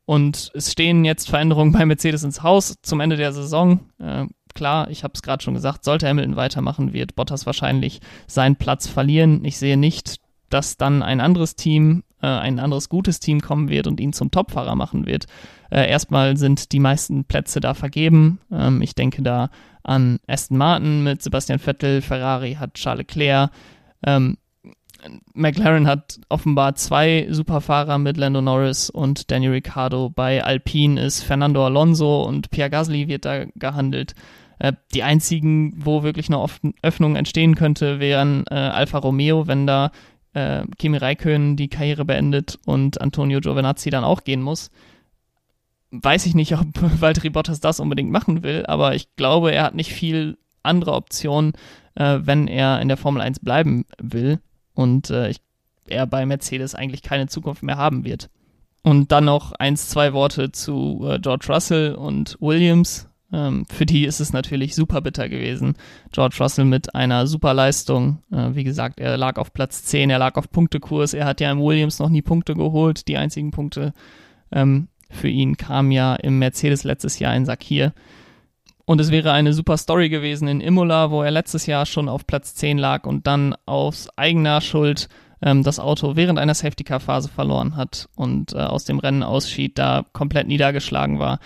Und 0.05 0.51
es 0.55 0.73
stehen 0.73 1.05
jetzt 1.05 1.29
Veränderungen 1.29 1.73
bei 1.73 1.87
Mercedes 1.87 2.25
ins 2.25 2.43
Haus 2.43 2.77
zum 2.83 3.01
Ende 3.01 3.17
der 3.17 3.33
Saison. 3.33 3.81
Äh, 3.99 4.27
klar, 4.55 4.91
ich 4.91 5.05
habe 5.05 5.13
es 5.15 5.23
gerade 5.23 5.43
schon 5.43 5.55
gesagt, 5.55 5.85
sollte 5.85 6.09
Hamilton 6.09 6.37
weitermachen, 6.37 6.93
wird 6.93 7.15
Bottas 7.15 7.47
wahrscheinlich 7.47 8.01
seinen 8.27 8.57
Platz 8.57 8.87
verlieren. 8.87 9.45
Ich 9.45 9.59
sehe 9.59 9.77
nicht, 9.77 10.17
dass 10.51 10.77
dann 10.77 11.03
ein 11.03 11.21
anderes 11.21 11.57
Team 11.57 12.03
äh, 12.23 12.27
ein 12.27 12.59
anderes 12.61 12.89
gutes 12.89 13.21
Team 13.21 13.41
kommen 13.41 13.69
wird 13.69 13.87
und 13.87 14.01
ihn 14.01 14.13
zum 14.13 14.31
Topfahrer 14.31 14.77
machen 14.77 15.07
wird. 15.07 15.27
Äh, 15.71 15.89
erstmal 15.91 16.37
sind 16.37 16.73
die 16.73 16.79
meisten 16.79 17.25
Plätze 17.25 17.61
da 17.61 17.75
vergeben. 17.75 18.39
Ähm, 18.51 18.81
ich 18.81 18.95
denke 18.95 19.23
da 19.23 19.51
an 19.83 20.21
Aston 20.29 20.57
Martin 20.57 21.03
mit 21.03 21.23
Sebastian 21.23 21.59
Vettel, 21.59 22.01
Ferrari 22.01 22.55
hat 22.55 22.75
Charles 22.75 22.99
Leclerc. 22.99 23.51
Ähm, 24.07 24.39
McLaren 25.35 25.89
hat 25.89 26.21
offenbar 26.29 26.77
zwei 26.77 27.27
Superfahrer 27.29 27.99
mit 27.99 28.17
Lando 28.17 28.41
Norris 28.41 28.89
und 28.89 29.33
Daniel 29.33 29.51
Ricciardo. 29.53 30.11
Bei 30.11 30.45
Alpine 30.45 31.01
ist 31.01 31.25
Fernando 31.25 31.67
Alonso 31.67 32.23
und 32.23 32.51
Pierre 32.51 32.71
Gasly 32.71 33.09
wird 33.09 33.25
da 33.25 33.47
gehandelt. 33.57 34.15
Äh, 34.63 34.75
die 34.95 35.03
einzigen, 35.03 35.75
wo 35.85 36.05
wirklich 36.05 36.29
eine 36.29 36.47
Öffnung 36.83 37.17
entstehen 37.17 37.57
könnte, 37.57 37.99
wären 37.99 38.45
äh, 38.49 38.55
Alfa 38.55 38.99
Romeo, 38.99 39.49
wenn 39.49 39.67
da 39.67 39.91
äh, 40.35 40.63
Kimi 40.79 40.99
Räikkönen 40.99 41.57
die 41.57 41.67
Karriere 41.67 42.05
beendet 42.05 42.61
und 42.65 43.01
Antonio 43.01 43.41
Giovinazzi 43.41 43.91
dann 43.91 44.05
auch 44.05 44.23
gehen 44.23 44.41
muss. 44.41 44.71
Weiß 45.91 46.27
ich 46.27 46.37
nicht, 46.37 46.55
ob 46.57 46.69
Valtteri 47.01 47.31
Bottas 47.31 47.59
das 47.59 47.81
unbedingt 47.81 48.13
machen 48.13 48.45
will, 48.45 48.65
aber 48.67 48.95
ich 48.95 49.17
glaube, 49.17 49.51
er 49.51 49.65
hat 49.65 49.75
nicht 49.75 49.93
viel 49.93 50.39
andere 50.63 50.93
Optionen, 50.93 51.55
äh, 51.97 52.21
wenn 52.23 52.47
er 52.47 52.81
in 52.81 52.87
der 52.87 52.97
Formel 52.97 53.21
1 53.21 53.41
bleiben 53.41 53.85
will 54.01 54.39
und 54.75 55.11
äh, 55.11 55.35
er 55.89 56.07
bei 56.07 56.25
Mercedes 56.25 56.77
eigentlich 56.77 57.03
keine 57.03 57.27
Zukunft 57.27 57.65
mehr 57.65 57.79
haben 57.79 58.05
wird. 58.05 58.31
Und 58.85 59.11
dann 59.11 59.25
noch 59.25 59.51
eins, 59.55 59.89
zwei 59.89 60.13
Worte 60.13 60.53
zu 60.53 61.05
äh, 61.05 61.19
George 61.19 61.47
Russell 61.49 61.97
und 61.97 62.37
Williams. 62.41 63.09
Ähm, 63.33 63.65
für 63.67 63.87
die 63.87 64.05
ist 64.05 64.21
es 64.21 64.33
natürlich 64.33 64.75
super 64.75 65.01
bitter 65.01 65.29
gewesen. 65.29 65.75
George 66.13 66.37
Russell 66.41 66.67
mit 66.67 66.95
einer 66.95 67.27
super 67.27 67.55
Leistung. 67.55 68.23
Äh, 68.31 68.55
wie 68.55 68.65
gesagt, 68.65 69.01
er 69.01 69.17
lag 69.17 69.39
auf 69.39 69.53
Platz 69.53 69.85
10, 69.85 70.11
er 70.11 70.19
lag 70.19 70.37
auf 70.37 70.51
Punktekurs. 70.51 71.15
Er 71.15 71.25
hat 71.25 71.41
ja 71.41 71.51
im 71.51 71.61
Williams 71.61 71.99
noch 71.99 72.11
nie 72.11 72.23
Punkte 72.23 72.55
geholt. 72.55 73.09
Die 73.09 73.17
einzigen 73.17 73.51
Punkte 73.51 73.93
ähm, 74.51 74.89
für 75.11 75.29
ihn 75.29 75.57
kamen 75.57 75.93
ja 75.93 76.15
im 76.15 76.39
Mercedes 76.39 76.85
letztes 76.85 77.19
Jahr 77.19 77.35
in 77.35 77.47
Sakir. 77.47 77.93
Und 78.85 79.01
es 79.01 79.11
wäre 79.11 79.33
eine 79.33 79.53
super 79.53 79.77
Story 79.77 80.09
gewesen 80.09 80.49
in 80.49 80.61
Imola, 80.61 81.11
wo 81.11 81.23
er 81.23 81.31
letztes 81.31 81.67
Jahr 81.67 81.87
schon 81.87 82.09
auf 82.09 82.27
Platz 82.27 82.55
10 82.57 82.79
lag 82.79 83.07
und 83.07 83.27
dann 83.27 83.55
aus 83.65 84.09
eigener 84.17 84.61
Schuld 84.61 85.09
ähm, 85.41 85.63
das 85.63 85.79
Auto 85.79 86.17
während 86.17 86.39
einer 86.39 86.55
Safety-Car-Phase 86.55 87.29
verloren 87.29 87.77
hat 87.77 88.09
und 88.17 88.53
äh, 88.53 88.59
aus 88.59 88.85
dem 88.85 88.99
Rennen 88.99 89.23
ausschied, 89.23 89.79
da 89.79 90.05
komplett 90.13 90.49
niedergeschlagen 90.49 91.19
war. 91.19 91.39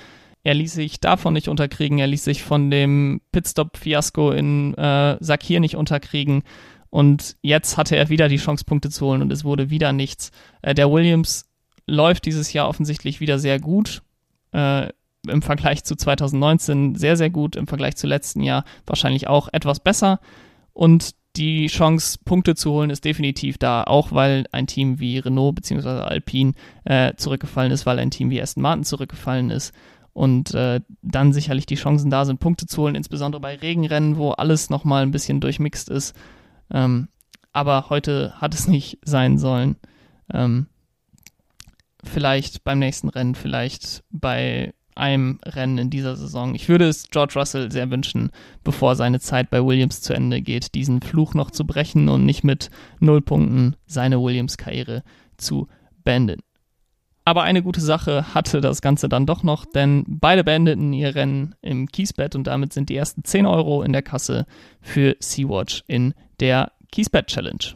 Er 0.47 0.55
ließ 0.55 0.75
sich 0.75 1.01
davon 1.01 1.33
nicht 1.33 1.49
unterkriegen, 1.49 1.99
er 1.99 2.07
ließ 2.07 2.23
sich 2.23 2.45
von 2.45 2.71
dem 2.71 3.21
Pitstop-Fiasko 3.33 4.31
in 4.31 4.75
äh, 4.75 5.17
Sakir 5.19 5.59
nicht 5.59 5.75
unterkriegen. 5.75 6.45
Und 6.89 7.37
jetzt 7.43 7.77
hatte 7.77 7.97
er 7.97 8.11
wieder 8.11 8.29
die 8.29 8.37
Chance, 8.37 8.65
Punkte 8.65 8.89
zu 8.89 9.07
holen 9.07 9.23
und 9.23 9.33
es 9.33 9.43
wurde 9.43 9.71
wieder 9.71 9.93
nichts. 9.93 10.31
Äh, 10.63 10.75
der 10.75 10.89
Williams 10.93 11.49
läuft 11.89 12.27
dieses 12.27 12.53
Jahr 12.53 12.69
offensichtlich 12.69 13.19
wieder 13.19 13.41
sehr 13.41 13.59
gut. 13.59 14.03
Äh, 14.53 14.91
Im 15.27 15.43
Vergleich 15.43 15.83
zu 15.83 15.97
2019 15.97 16.95
sehr, 16.95 17.17
sehr 17.17 17.31
gut. 17.31 17.57
Im 17.57 17.67
Vergleich 17.67 17.97
zu 17.97 18.07
letzten 18.07 18.41
Jahr 18.45 18.65
wahrscheinlich 18.87 19.27
auch 19.27 19.49
etwas 19.53 19.81
besser. 19.81 20.21
Und 20.73 21.17
die 21.35 21.67
Chance, 21.67 22.21
Punkte 22.25 22.55
zu 22.55 22.71
holen, 22.71 22.91
ist 22.91 23.05
definitiv 23.05 23.59
da, 23.59 23.83
auch 23.83 24.13
weil 24.13 24.47
ein 24.53 24.69
Team 24.69 25.01
wie 25.01 25.19
Renault 25.19 25.57
bzw. 25.57 25.89
Alpine 25.89 26.53
äh, 26.85 27.15
zurückgefallen 27.17 27.73
ist, 27.73 27.85
weil 27.85 27.99
ein 27.99 28.13
Team 28.13 28.31
wie 28.31 28.41
Aston 28.41 28.63
Martin 28.63 28.85
zurückgefallen 28.85 29.51
ist 29.51 29.75
und 30.17 30.55
äh, 30.55 30.81
dann 31.03 31.35
sicherlich 31.35 31.67
die 31.67 31.75
Chancen 31.75 32.09
da 32.09 32.25
sind, 32.25 32.41
Punkte 32.41 32.65
zu 32.65 32.81
holen, 32.81 32.95
insbesondere 32.95 33.39
bei 33.39 33.55
Regenrennen, 33.55 34.17
wo 34.17 34.31
alles 34.31 34.71
nochmal 34.71 35.03
ein 35.03 35.11
bisschen 35.11 35.41
durchmixt 35.41 35.91
ist. 35.91 36.17
Ähm, 36.71 37.09
aber 37.53 37.91
heute 37.91 38.33
hat 38.41 38.55
es 38.55 38.67
nicht 38.67 38.99
sein 39.05 39.37
sollen. 39.37 39.77
Ähm, 40.33 40.69
vielleicht 42.03 42.65
beim 42.65 42.79
nächsten 42.79 43.11
Rennen, 43.11 43.35
vielleicht 43.35 44.05
bei 44.09 44.73
einem 44.95 45.39
Rennen 45.45 45.77
in 45.77 45.91
dieser 45.91 46.17
Saison. 46.17 46.55
Ich 46.55 46.71
würde 46.71 46.89
es 46.89 47.11
George 47.11 47.35
Russell 47.37 47.71
sehr 47.71 47.91
wünschen, 47.91 48.31
bevor 48.65 48.97
seine 48.97 49.21
Zeit 49.21 49.51
bei 49.51 49.63
Williams 49.63 50.01
zu 50.01 50.15
Ende 50.15 50.41
geht, 50.41 50.75
diesen 50.75 51.03
Fluch 51.03 51.35
noch 51.35 51.51
zu 51.51 51.67
brechen 51.67 52.09
und 52.09 52.25
nicht 52.25 52.43
mit 52.43 52.71
null 53.01 53.21
Punkten 53.21 53.77
seine 53.85 54.23
Williams-Karriere 54.23 55.03
zu 55.37 55.69
beenden. 56.05 56.41
Aber 57.27 57.43
eine 57.43 57.61
gute 57.61 57.81
Sache 57.81 58.35
hatte 58.35 58.61
das 58.61 58.81
Ganze 58.81 59.09
dann 59.09 59.27
doch 59.27 59.43
noch, 59.43 59.65
denn 59.67 60.05
beide 60.07 60.45
beendeten 60.45 60.93
ihr 60.93 61.17
Rennen 61.17 61.57
im 61.61 61.89
Kiesbett 61.89 62.37
und 62.37 62.47
damit 62.47 62.73
sind 62.73 62.89
die 62.89 62.95
ersten 62.95 63.25
10 63.25 63.47
Euro 63.47 63.83
in 63.83 63.93
der 63.93 64.03
Kasse 64.03 64.47
für 64.81 65.17
Sea-Watch 65.19 65.83
in 65.89 66.15
der 66.39 66.71
Kiesbett 66.93 67.27
Challenge. 67.27 67.75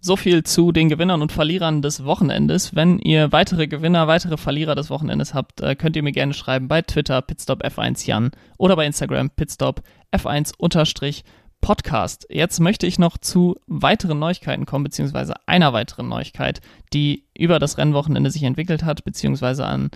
So 0.00 0.16
viel 0.16 0.42
zu 0.42 0.72
den 0.72 0.88
Gewinnern 0.88 1.20
und 1.20 1.32
Verlierern 1.32 1.82
des 1.82 2.06
Wochenendes. 2.06 2.74
Wenn 2.74 2.98
ihr 2.98 3.30
weitere 3.30 3.66
Gewinner, 3.66 4.08
weitere 4.08 4.38
Verlierer 4.38 4.74
des 4.74 4.88
Wochenendes 4.88 5.34
habt, 5.34 5.60
äh, 5.60 5.74
könnt 5.74 5.94
ihr 5.96 6.02
mir 6.02 6.12
gerne 6.12 6.32
schreiben 6.32 6.66
bei 6.66 6.80
Twitter 6.80 7.18
pitstopf1jan 7.18 8.32
oder 8.56 8.76
bei 8.76 8.86
Instagram 8.86 9.30
pitstopf1-podcast. 11.66 12.26
Jetzt 12.30 12.60
möchte 12.60 12.86
ich 12.86 12.98
noch 12.98 13.18
zu 13.18 13.56
weiteren 13.66 14.18
Neuigkeiten 14.18 14.66
kommen, 14.66 14.84
beziehungsweise 14.84 15.34
einer 15.46 15.72
weiteren 15.72 16.08
Neuigkeit, 16.08 16.60
die 16.92 17.24
über 17.36 17.58
das 17.58 17.78
Rennwochenende 17.78 18.30
sich 18.30 18.42
entwickelt 18.42 18.84
hat, 18.84 19.04
beziehungsweise 19.04 19.66
an 19.66 19.90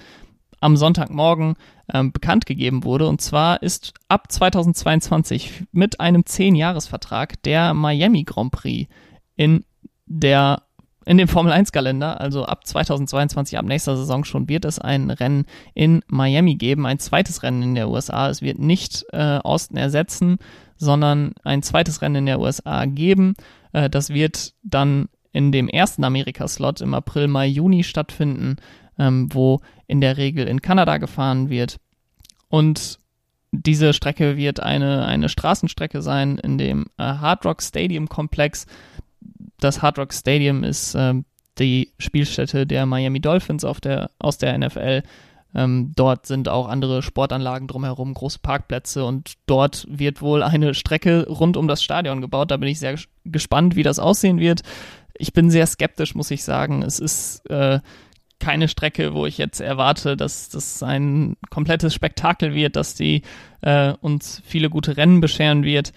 am 0.62 0.76
Sonntagmorgen 0.76 1.54
ähm, 1.90 2.12
bekannt 2.12 2.44
gegeben 2.44 2.84
wurde. 2.84 3.06
Und 3.08 3.22
zwar 3.22 3.62
ist 3.62 3.94
ab 4.08 4.30
2022 4.30 5.64
mit 5.72 6.00
einem 6.00 6.20
10-Jahres-Vertrag 6.20 7.42
der 7.44 7.72
Miami 7.72 8.24
Grand 8.24 8.52
Prix 8.52 8.90
in 9.36 9.64
der 10.04 10.62
in 11.06 11.16
dem 11.16 11.28
Formel 11.28 11.50
1 11.50 11.72
Kalender, 11.72 12.20
also 12.20 12.44
ab 12.44 12.66
2022, 12.66 13.58
ab 13.58 13.64
nächster 13.64 13.96
Saison 13.96 14.22
schon, 14.22 14.50
wird 14.50 14.66
es 14.66 14.78
ein 14.78 15.10
Rennen 15.10 15.46
in 15.74 16.02
Miami 16.08 16.56
geben, 16.56 16.84
ein 16.84 16.98
zweites 16.98 17.42
Rennen 17.42 17.62
in 17.62 17.74
der 17.74 17.88
USA. 17.88 18.28
Es 18.28 18.42
wird 18.42 18.58
nicht 18.58 19.06
äh, 19.12 19.38
Austin 19.38 19.78
ersetzen, 19.78 20.38
sondern 20.80 21.34
ein 21.44 21.62
zweites 21.62 22.02
Rennen 22.02 22.16
in 22.16 22.26
der 22.26 22.40
USA 22.40 22.86
geben. 22.86 23.34
Äh, 23.72 23.88
das 23.88 24.10
wird 24.10 24.54
dann 24.62 25.08
in 25.32 25.52
dem 25.52 25.68
ersten 25.68 26.02
Amerika-Slot 26.02 26.80
im 26.80 26.94
April, 26.94 27.28
Mai, 27.28 27.46
Juni 27.46 27.84
stattfinden, 27.84 28.56
ähm, 28.98 29.28
wo 29.32 29.60
in 29.86 30.00
der 30.00 30.16
Regel 30.16 30.48
in 30.48 30.62
Kanada 30.62 30.98
gefahren 30.98 31.50
wird. 31.50 31.78
Und 32.48 32.98
diese 33.52 33.92
Strecke 33.92 34.36
wird 34.36 34.60
eine, 34.60 35.04
eine 35.04 35.28
Straßenstrecke 35.28 36.02
sein 36.02 36.38
in 36.38 36.58
dem 36.58 36.86
äh, 36.98 37.04
Hard 37.04 37.44
Rock 37.44 37.62
Stadium 37.62 38.08
Komplex 38.08 38.66
das 39.60 39.82
Hard 39.82 39.98
Rock 39.98 40.12
Stadium 40.12 40.64
ist 40.64 40.94
ähm, 40.94 41.24
die 41.58 41.92
Spielstätte 41.98 42.66
der 42.66 42.86
Miami 42.86 43.20
Dolphins 43.20 43.64
der, 43.80 44.10
aus 44.18 44.38
der 44.38 44.56
NFL. 44.58 45.02
Ähm, 45.54 45.92
dort 45.96 46.26
sind 46.26 46.48
auch 46.48 46.68
andere 46.68 47.02
Sportanlagen 47.02 47.66
drumherum, 47.66 48.14
große 48.14 48.38
Parkplätze 48.40 49.04
und 49.04 49.34
dort 49.46 49.86
wird 49.90 50.22
wohl 50.22 50.42
eine 50.42 50.74
Strecke 50.74 51.26
rund 51.28 51.56
um 51.56 51.66
das 51.66 51.82
Stadion 51.82 52.20
gebaut. 52.20 52.50
Da 52.50 52.56
bin 52.56 52.68
ich 52.68 52.78
sehr 52.78 52.96
gespannt, 53.24 53.76
wie 53.76 53.82
das 53.82 53.98
aussehen 53.98 54.38
wird. 54.38 54.62
Ich 55.14 55.32
bin 55.32 55.50
sehr 55.50 55.66
skeptisch, 55.66 56.14
muss 56.14 56.30
ich 56.30 56.44
sagen. 56.44 56.82
Es 56.82 56.98
ist 56.98 57.48
äh, 57.50 57.80
keine 58.38 58.68
Strecke, 58.68 59.12
wo 59.12 59.26
ich 59.26 59.38
jetzt 59.38 59.60
erwarte, 59.60 60.16
dass 60.16 60.48
das 60.48 60.82
ein 60.82 61.36
komplettes 61.50 61.94
Spektakel 61.94 62.54
wird, 62.54 62.76
dass 62.76 62.94
die 62.94 63.22
äh, 63.60 63.92
uns 64.00 64.40
viele 64.44 64.70
gute 64.70 64.96
Rennen 64.96 65.20
bescheren 65.20 65.64
wird 65.64 65.92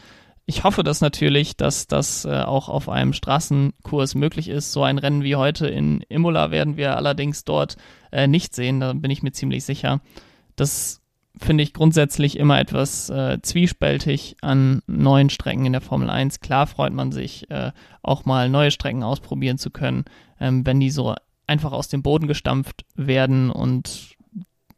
ich 0.45 0.63
hoffe 0.63 0.83
das 0.83 0.99
natürlich, 1.01 1.55
dass 1.55 1.87
das 1.87 2.25
äh, 2.25 2.41
auch 2.41 2.67
auf 2.67 2.89
einem 2.89 3.13
Straßenkurs 3.13 4.15
möglich 4.15 4.49
ist. 4.49 4.73
So 4.73 4.83
ein 4.83 4.97
Rennen 4.97 5.23
wie 5.23 5.35
heute 5.35 5.67
in 5.67 6.01
Imola 6.09 6.51
werden 6.51 6.75
wir 6.75 6.97
allerdings 6.97 7.45
dort 7.45 7.77
äh, 8.11 8.27
nicht 8.27 8.53
sehen, 8.53 8.79
da 8.79 8.93
bin 8.93 9.11
ich 9.11 9.23
mir 9.23 9.31
ziemlich 9.31 9.63
sicher. 9.63 10.01
Das 10.55 11.01
finde 11.37 11.63
ich 11.63 11.73
grundsätzlich 11.73 12.37
immer 12.37 12.59
etwas 12.59 13.09
äh, 13.09 13.41
zwiespältig 13.41 14.35
an 14.41 14.81
neuen 14.85 15.29
Strecken 15.29 15.65
in 15.65 15.71
der 15.71 15.81
Formel 15.81 16.09
1. 16.09 16.41
Klar 16.41 16.67
freut 16.67 16.93
man 16.93 17.11
sich, 17.11 17.49
äh, 17.49 17.71
auch 18.01 18.25
mal 18.25 18.49
neue 18.49 18.71
Strecken 18.71 19.03
ausprobieren 19.03 19.57
zu 19.57 19.71
können, 19.71 20.05
ähm, 20.39 20.65
wenn 20.65 20.79
die 20.79 20.91
so 20.91 21.15
einfach 21.47 21.71
aus 21.71 21.87
dem 21.87 22.03
Boden 22.03 22.27
gestampft 22.27 22.85
werden 22.95 23.49
und 23.49 24.15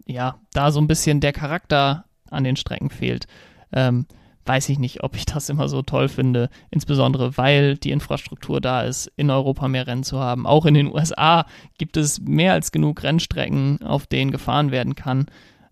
ja, 0.06 0.40
da 0.54 0.72
so 0.72 0.80
ein 0.80 0.88
bisschen 0.88 1.20
der 1.20 1.34
Charakter 1.34 2.06
an 2.30 2.44
den 2.44 2.56
Strecken 2.56 2.90
fehlt. 2.90 3.28
Ähm, 3.74 4.06
weiß 4.46 4.70
ich 4.70 4.80
nicht, 4.80 5.04
ob 5.04 5.16
ich 5.16 5.26
das 5.26 5.50
immer 5.50 5.68
so 5.68 5.82
toll 5.82 6.08
finde, 6.08 6.50
insbesondere 6.70 7.38
weil 7.38 7.78
die 7.78 7.92
Infrastruktur 7.92 8.62
da 8.62 8.84
ist, 8.84 9.12
in 9.16 9.30
Europa 9.30 9.68
mehr 9.68 9.88
Rennen 9.88 10.04
zu 10.04 10.20
haben. 10.20 10.46
Auch 10.46 10.66
in 10.66 10.74
den 10.74 10.94
USA 10.94 11.46
gibt 11.78 11.98
es 11.98 12.22
mehr 12.22 12.54
als 12.54 12.72
genug 12.72 13.04
Rennstrecken, 13.04 13.82
auf 13.84 14.08
denen 14.08 14.32
gefahren 14.32 14.72
werden 14.72 14.96
kann. 14.96 15.26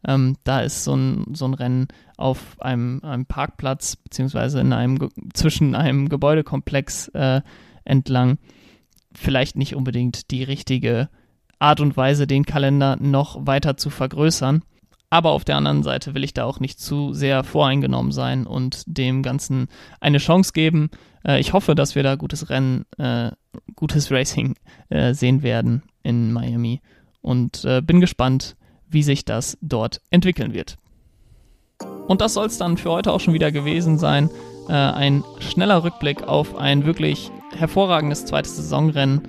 Ähm, 0.06 0.38
da 0.44 0.62
ist 0.62 0.84
so 0.84 0.96
ein, 0.96 1.26
so 1.34 1.46
ein 1.46 1.54
Rennen 1.54 1.88
auf 2.18 2.60
einem, 2.60 3.00
einem 3.04 3.26
Parkplatz 3.26 3.96
beziehungsweise 3.96 4.60
in 4.60 4.74
einem 4.74 5.10
zwischen 5.34 5.76
einem 5.76 6.10
Gebäudekomplex 6.10 7.10
äh, 7.10 7.42
entlang 7.86 8.38
vielleicht 9.14 9.56
nicht 9.56 9.76
unbedingt 9.76 10.32
die 10.32 10.44
richtige 10.44 11.10
Art 11.60 11.80
und 11.80 11.96
Weise, 11.96 12.28
den 12.28 12.46
Kalender 12.46 12.98
noch 13.00 13.46
weiter 13.46 13.78
zu 13.78 13.90
vergrößern. 13.90 14.64
Aber 15.14 15.30
auf 15.30 15.46
der 15.46 15.58
anderen 15.58 15.84
Seite 15.84 16.16
will 16.16 16.24
ich 16.24 16.34
da 16.34 16.44
auch 16.44 16.60
nicht 16.60 16.80
zu 16.80 17.14
sehr 17.14 17.44
voreingenommen 17.44 18.12
sein 18.12 18.48
und 18.48 18.82
dem 18.88 19.22
Ganzen 19.22 19.68
eine 20.02 20.18
Chance 20.18 20.54
geben. 20.54 20.90
Äh, 21.24 21.40
ich 21.40 21.54
hoffe, 21.54 21.76
dass 21.76 21.94
wir 21.94 22.02
da 22.02 22.16
gutes 22.16 22.50
Rennen, 22.50 22.86
äh, 22.98 23.30
gutes 23.76 24.10
Racing 24.10 24.56
äh, 24.90 25.14
sehen 25.14 25.44
werden 25.44 25.84
in 26.02 26.34
Miami 26.34 26.82
und 27.22 27.64
äh, 27.64 27.84
bin 27.84 28.02
gespannt, 28.02 28.56
wie 28.90 29.04
sich 29.04 29.24
das 29.24 29.56
dort 29.62 30.02
entwickeln 30.10 30.56
wird. 30.56 30.78
Und 32.08 32.22
das 32.22 32.34
soll 32.34 32.48
es 32.48 32.58
dann 32.58 32.78
für 32.78 32.90
heute 32.90 33.12
auch 33.12 33.20
schon 33.20 33.36
wieder 33.36 33.52
gewesen 33.52 34.00
sein. 34.00 34.32
Äh, 34.68 34.74
ein 34.74 35.24
schneller 35.38 35.84
Rückblick 35.84 36.24
auf 36.24 36.56
ein 36.56 36.88
wirklich 36.88 37.30
hervorragendes 37.56 38.26
zweites 38.26 38.56
Saisonrennen 38.56 39.22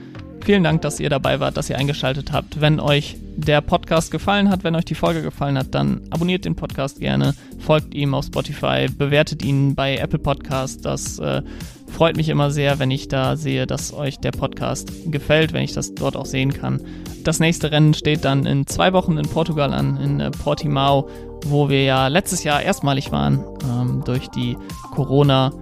Vielen 0.44 0.62
Dank, 0.62 0.82
dass 0.82 1.00
ihr 1.00 1.08
dabei 1.08 1.40
wart, 1.40 1.56
dass 1.56 1.70
ihr 1.70 1.78
eingeschaltet 1.78 2.30
habt. 2.30 2.60
Wenn 2.60 2.78
euch 2.78 3.16
der 3.36 3.60
Podcast 3.60 4.10
gefallen 4.10 4.50
hat, 4.50 4.64
wenn 4.64 4.76
euch 4.76 4.84
die 4.84 4.94
Folge 4.94 5.22
gefallen 5.22 5.58
hat, 5.58 5.74
dann 5.74 6.02
abonniert 6.10 6.44
den 6.44 6.56
Podcast 6.56 7.00
gerne, 7.00 7.34
folgt 7.58 7.94
ihm 7.94 8.14
auf 8.14 8.26
Spotify, 8.26 8.86
bewertet 8.88 9.44
ihn 9.44 9.74
bei 9.74 9.96
Apple 9.96 10.18
Podcast. 10.18 10.84
Das 10.84 11.18
äh, 11.18 11.42
freut 11.86 12.16
mich 12.16 12.28
immer 12.28 12.50
sehr, 12.50 12.78
wenn 12.78 12.90
ich 12.90 13.08
da 13.08 13.36
sehe, 13.36 13.66
dass 13.66 13.92
euch 13.92 14.18
der 14.18 14.32
Podcast 14.32 14.90
gefällt, 15.06 15.52
wenn 15.52 15.62
ich 15.62 15.72
das 15.72 15.94
dort 15.94 16.16
auch 16.16 16.26
sehen 16.26 16.52
kann. 16.52 16.80
Das 17.24 17.40
nächste 17.40 17.70
Rennen 17.70 17.94
steht 17.94 18.24
dann 18.24 18.46
in 18.46 18.66
zwei 18.66 18.92
Wochen 18.92 19.16
in 19.16 19.28
Portugal 19.28 19.72
an, 19.72 19.96
in 19.96 20.20
äh, 20.20 20.30
Portimao, 20.30 21.08
wo 21.46 21.68
wir 21.68 21.84
ja 21.84 22.08
letztes 22.08 22.44
Jahr 22.44 22.62
erstmalig 22.62 23.12
waren 23.12 23.44
ähm, 23.68 24.02
durch 24.04 24.28
die 24.28 24.56
Corona- 24.94 25.52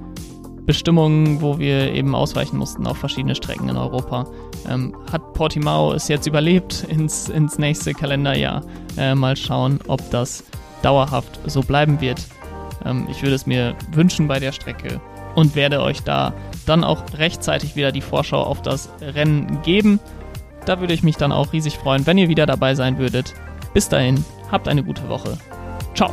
Bestimmungen, 0.64 1.40
wo 1.42 1.58
wir 1.58 1.92
eben 1.92 2.14
ausweichen 2.14 2.56
mussten 2.56 2.86
auf 2.86 2.96
verschiedene 2.96 3.34
Strecken 3.34 3.68
in 3.68 3.76
Europa. 3.76 4.28
Ähm, 4.68 4.94
hat 5.10 5.34
Portimao 5.34 5.92
es 5.92 6.08
jetzt 6.08 6.26
überlebt 6.26 6.84
ins, 6.88 7.28
ins 7.28 7.58
nächste 7.58 7.94
Kalenderjahr? 7.94 8.62
Äh, 8.96 9.14
mal 9.14 9.36
schauen, 9.36 9.78
ob 9.88 10.08
das 10.10 10.44
dauerhaft 10.82 11.40
so 11.46 11.62
bleiben 11.62 12.00
wird. 12.00 12.26
Ähm, 12.84 13.06
ich 13.10 13.22
würde 13.22 13.34
es 13.34 13.46
mir 13.46 13.74
wünschen 13.92 14.28
bei 14.28 14.38
der 14.38 14.52
Strecke 14.52 15.00
und 15.34 15.54
werde 15.56 15.80
euch 15.80 16.02
da 16.02 16.32
dann 16.66 16.84
auch 16.84 17.02
rechtzeitig 17.16 17.76
wieder 17.76 17.92
die 17.92 18.00
Vorschau 18.00 18.42
auf 18.42 18.62
das 18.62 18.88
Rennen 19.00 19.62
geben. 19.62 20.00
Da 20.66 20.80
würde 20.80 20.94
ich 20.94 21.02
mich 21.02 21.16
dann 21.16 21.32
auch 21.32 21.52
riesig 21.52 21.78
freuen, 21.78 22.06
wenn 22.06 22.18
ihr 22.18 22.28
wieder 22.28 22.46
dabei 22.46 22.74
sein 22.74 22.98
würdet. 22.98 23.34
Bis 23.74 23.88
dahin, 23.88 24.24
habt 24.50 24.68
eine 24.68 24.84
gute 24.84 25.08
Woche. 25.08 25.38
Ciao. 25.94 26.10